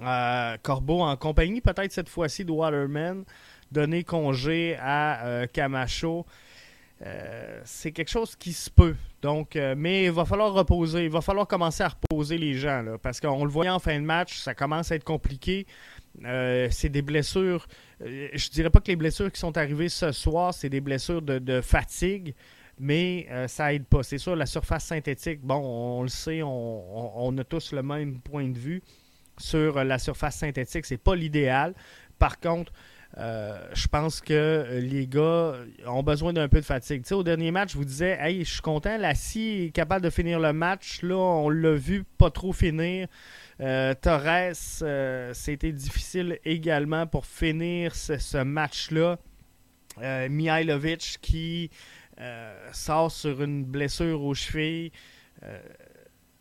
Euh, 0.00 0.56
Corbeau 0.62 1.00
en 1.00 1.16
compagnie 1.16 1.60
peut-être 1.60 1.92
cette 1.92 2.08
fois-ci 2.08 2.44
de 2.44 2.50
Waterman, 2.50 3.24
donner 3.70 4.02
congé 4.02 4.76
à 4.80 5.24
euh, 5.26 5.46
Camacho. 5.46 6.26
Euh, 7.04 7.60
c'est 7.64 7.92
quelque 7.92 8.10
chose 8.10 8.34
qui 8.36 8.52
se 8.52 8.70
peut. 8.70 8.96
Donc, 9.20 9.56
mais 9.76 10.04
il 10.04 10.10
va 10.12 10.24
falloir 10.24 10.52
reposer. 10.52 11.04
Il 11.04 11.10
va 11.10 11.20
falloir 11.20 11.46
commencer 11.46 11.82
à 11.82 11.88
reposer 11.88 12.38
les 12.38 12.54
gens. 12.54 12.84
Parce 13.02 13.20
qu'on 13.20 13.44
le 13.44 13.50
voyait 13.50 13.70
en 13.70 13.78
fin 13.78 13.98
de 13.98 14.04
match, 14.04 14.38
ça 14.38 14.54
commence 14.54 14.92
à 14.92 14.96
être 14.96 15.04
compliqué. 15.04 15.66
C'est 16.22 16.88
des 16.88 17.02
blessures. 17.02 17.66
je 18.00 18.48
dirais 18.50 18.70
pas 18.70 18.80
que 18.80 18.88
les 18.88 18.96
blessures 18.96 19.30
qui 19.30 19.40
sont 19.40 19.56
arrivées 19.56 19.88
ce 19.88 20.12
soir, 20.12 20.54
c'est 20.54 20.68
des 20.68 20.80
blessures 20.80 21.22
de, 21.22 21.60
fatigue 21.60 22.34
mais 22.76 23.28
ça 23.46 23.72
aide 23.72 23.84
pas. 23.86 24.02
C'est 24.02 24.18
sûr, 24.18 24.34
la 24.34 24.46
surface 24.46 24.86
synthétique, 24.86 25.40
bon, 25.42 25.60
on, 25.62 26.02
le 26.02 26.08
sait, 26.08 26.42
on, 26.42 27.38
a 27.38 27.44
tous 27.44 27.72
le 27.72 27.84
même 27.84 28.18
point 28.20 28.48
de 28.48 28.58
vue 28.58 28.82
sur 29.38 29.84
la 29.84 29.98
surface 29.98 30.36
synthétique. 30.36 30.84
C'est 30.84 30.96
pas 30.96 31.14
l'idéal. 31.14 31.74
Par 32.18 32.40
contre, 32.40 32.72
euh, 33.18 33.56
je 33.74 33.86
pense 33.86 34.20
que 34.20 34.80
les 34.80 35.06
gars 35.06 35.54
ont 35.86 36.02
besoin 36.02 36.32
d'un 36.32 36.48
peu 36.48 36.60
de 36.60 36.64
fatigue. 36.64 37.04
au 37.12 37.22
dernier 37.22 37.50
match, 37.50 37.72
je 37.72 37.78
vous 37.78 37.84
disais, 37.84 38.18
hey, 38.20 38.44
je 38.44 38.52
suis 38.52 38.60
content, 38.60 38.96
Lassie 38.98 39.66
est 39.66 39.70
capable 39.70 40.04
de 40.04 40.10
finir 40.10 40.40
le 40.40 40.52
match. 40.52 41.02
Là, 41.02 41.16
on 41.16 41.48
l'a 41.48 41.74
vu 41.74 42.04
pas 42.18 42.30
trop 42.30 42.52
finir. 42.52 43.06
Euh, 43.60 43.94
Torres, 43.94 44.52
euh, 44.82 45.32
c'était 45.32 45.72
difficile 45.72 46.38
également 46.44 47.06
pour 47.06 47.26
finir 47.26 47.94
ce, 47.94 48.42
match-là. 48.42 49.18
Mihailovic 50.28 51.18
qui 51.22 51.70
sort 52.72 53.12
sur 53.12 53.42
une 53.42 53.64
blessure 53.64 54.22
aux 54.22 54.34
chevilles. 54.34 54.90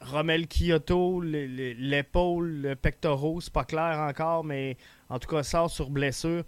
Romel 0.02 0.48
Kyoto, 0.48 1.22
l'épaule, 1.22 2.62
le 2.62 2.76
pectoraux, 2.76 3.42
c'est 3.42 3.54
pas 3.54 3.64
clair 3.64 4.00
encore, 4.00 4.44
mais 4.44 4.76
en 5.10 5.20
tout 5.20 5.30
cas, 5.30 5.44
sort 5.44 5.70
sur 5.70 5.90
blessure. 5.90 6.44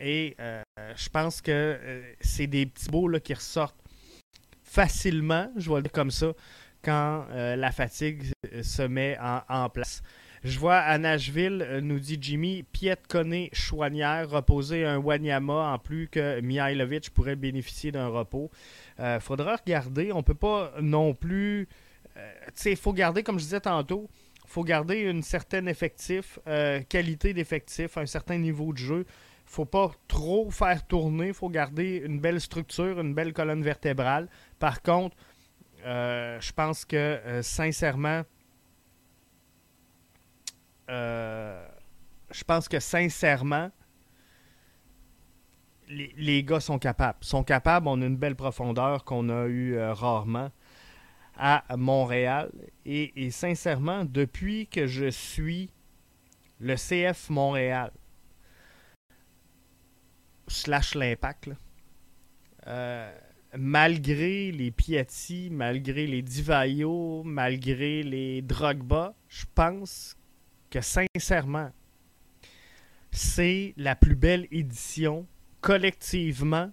Et 0.00 0.34
euh, 0.40 0.62
je 0.96 1.08
pense 1.10 1.42
que 1.42 1.50
euh, 1.50 2.12
c'est 2.20 2.46
des 2.46 2.66
petits 2.66 2.90
bouts 2.90 3.18
qui 3.22 3.34
ressortent 3.34 3.76
facilement, 4.62 5.50
je 5.56 5.68
vois 5.68 5.78
le 5.78 5.84
dire 5.84 5.92
comme 5.92 6.10
ça, 6.10 6.32
quand 6.82 7.26
euh, 7.30 7.56
la 7.56 7.72
fatigue 7.72 8.24
se 8.62 8.82
met 8.82 9.18
en, 9.48 9.68
place. 9.68 10.02
Je 10.42 10.58
vois 10.58 10.78
à 10.78 10.96
Nashville, 10.98 11.80
nous 11.82 12.00
dit 12.00 12.18
Jimmy, 12.20 12.62
Piet 12.62 12.96
Koné 13.08 13.50
Chouanière, 13.52 14.30
reposer 14.30 14.84
un 14.86 14.98
Wanyama 14.98 15.72
en 15.74 15.78
plus 15.78 16.08
que 16.08 16.40
Mihailovic 16.40 17.10
pourrait 17.10 17.36
bénéficier 17.36 17.92
d'un 17.92 18.08
repos. 18.08 18.50
Il 18.98 19.18
faudra 19.20 19.56
regarder. 19.56 20.12
On 20.12 20.22
peut 20.22 20.34
pas 20.34 20.72
non 20.80 21.14
plus 21.14 21.68
il 22.64 22.76
faut 22.76 22.92
garder, 22.92 23.22
comme 23.22 23.38
je 23.38 23.44
disais 23.44 23.60
tantôt, 23.60 24.08
faut 24.46 24.64
garder 24.64 24.98
une 24.98 25.22
certaine 25.22 25.68
effectif, 25.68 26.40
euh, 26.48 26.80
qualité 26.88 27.32
d'effectif, 27.32 27.96
un 27.96 28.06
certain 28.06 28.36
niveau 28.36 28.72
de 28.72 28.78
jeu. 28.78 29.06
faut 29.46 29.64
pas 29.64 29.90
trop 30.06 30.50
faire 30.50 30.86
tourner. 30.86 31.32
Faut 31.32 31.48
garder 31.48 32.02
une 32.04 32.20
belle 32.20 32.40
structure, 32.40 33.00
une 33.00 33.14
belle 33.14 33.32
colonne 33.32 33.62
vertébrale. 33.62 34.28
Par 34.58 34.82
contre, 34.82 35.16
euh, 35.16 35.29
je 35.84 36.52
pense 36.52 36.84
que 36.84 36.96
euh, 36.96 37.42
sincèrement, 37.42 38.22
je 40.88 42.44
pense 42.46 42.68
que 42.68 42.80
sincèrement, 42.80 43.70
les, 45.88 46.44
gars 46.44 46.60
sont 46.60 46.78
capables. 46.78 47.18
Sont 47.22 47.44
capables, 47.44 47.88
on 47.88 48.00
a 48.02 48.06
une 48.06 48.16
belle 48.16 48.36
profondeur 48.36 49.04
qu'on 49.04 49.28
a 49.28 49.46
eu 49.46 49.78
rarement 49.78 50.50
à 51.36 51.64
Montréal. 51.76 52.50
Et, 52.84 53.30
sincèrement, 53.30 54.04
depuis 54.04 54.66
que 54.66 54.86
je 54.86 55.10
suis 55.10 55.70
le 56.60 56.76
CF 56.76 57.30
Montréal, 57.30 57.90
slash 60.48 60.94
l'impact, 60.94 61.50
euh, 62.66 63.18
malgré 63.56 64.52
les 64.52 64.70
Piatti, 64.70 65.48
malgré 65.50 66.06
les 66.06 66.22
Divayo, 66.22 67.22
malgré 67.24 68.02
les 68.02 68.42
Drogba, 68.42 69.14
je 69.28 69.44
pense 69.54 70.16
que 70.70 70.80
sincèrement, 70.80 71.70
c'est 73.10 73.74
la 73.76 73.96
plus 73.96 74.14
belle 74.14 74.46
édition 74.50 75.26
collectivement 75.60 76.70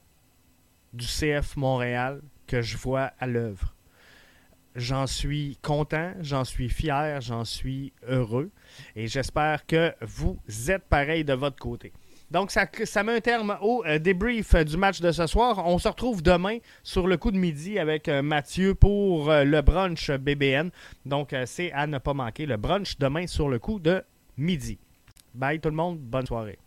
du 0.94 1.06
CF 1.06 1.58
Montréal 1.58 2.22
que 2.46 2.62
je 2.62 2.78
vois 2.78 3.12
à 3.20 3.28
l'œuvre. 3.28 3.74
J'en 4.76 5.08
suis 5.08 5.58
content, 5.64 6.14
j'en 6.22 6.44
suis 6.44 6.70
fier, 6.70 7.20
j'en 7.22 7.44
suis 7.44 7.94
heureux 8.08 8.52
et 8.96 9.08
j'espère 9.08 9.66
que 9.66 9.94
vous 10.02 10.40
êtes 10.68 10.84
pareil 10.84 11.26
de 11.26 11.34
votre 11.34 11.58
côté. 11.58 11.92
Donc, 12.30 12.52
ça, 12.52 13.04
met 13.04 13.16
un 13.16 13.22
terme 13.22 13.58
au 13.62 13.84
euh, 13.86 14.00
débrief 14.00 14.54
du 14.56 14.76
match 14.76 15.00
de 15.00 15.12
ce 15.12 15.28
soir. 15.28 15.66
On 15.66 15.80
se 15.80 15.88
retrouve 15.88 16.22
demain 16.22 16.58
sur 16.84 17.08
le 17.08 17.16
coup 17.16 17.32
de 17.32 17.38
midi 17.38 17.80
avec 17.80 18.10
euh, 18.10 18.22
Mathieu 18.22 18.76
pour 18.76 19.32
euh, 19.32 19.46
le 19.46 19.62
brunch 19.62 20.12
BBN. 20.12 20.70
Donc, 21.06 21.34
c'est 21.46 21.72
à 21.72 21.88
ne 21.88 21.98
pas 22.00 22.14
manquer 22.14 22.46
le 22.46 22.58
brunch 22.58 22.98
demain 22.98 23.28
sur 23.28 23.48
le 23.48 23.60
coup 23.60 23.80
de 23.80 24.04
midi. 24.38 24.78
Bye 25.34 25.60
tout 25.60 25.70
le 25.70 25.76
monde, 25.76 26.00
bonne 26.00 26.26
soirée. 26.26 26.58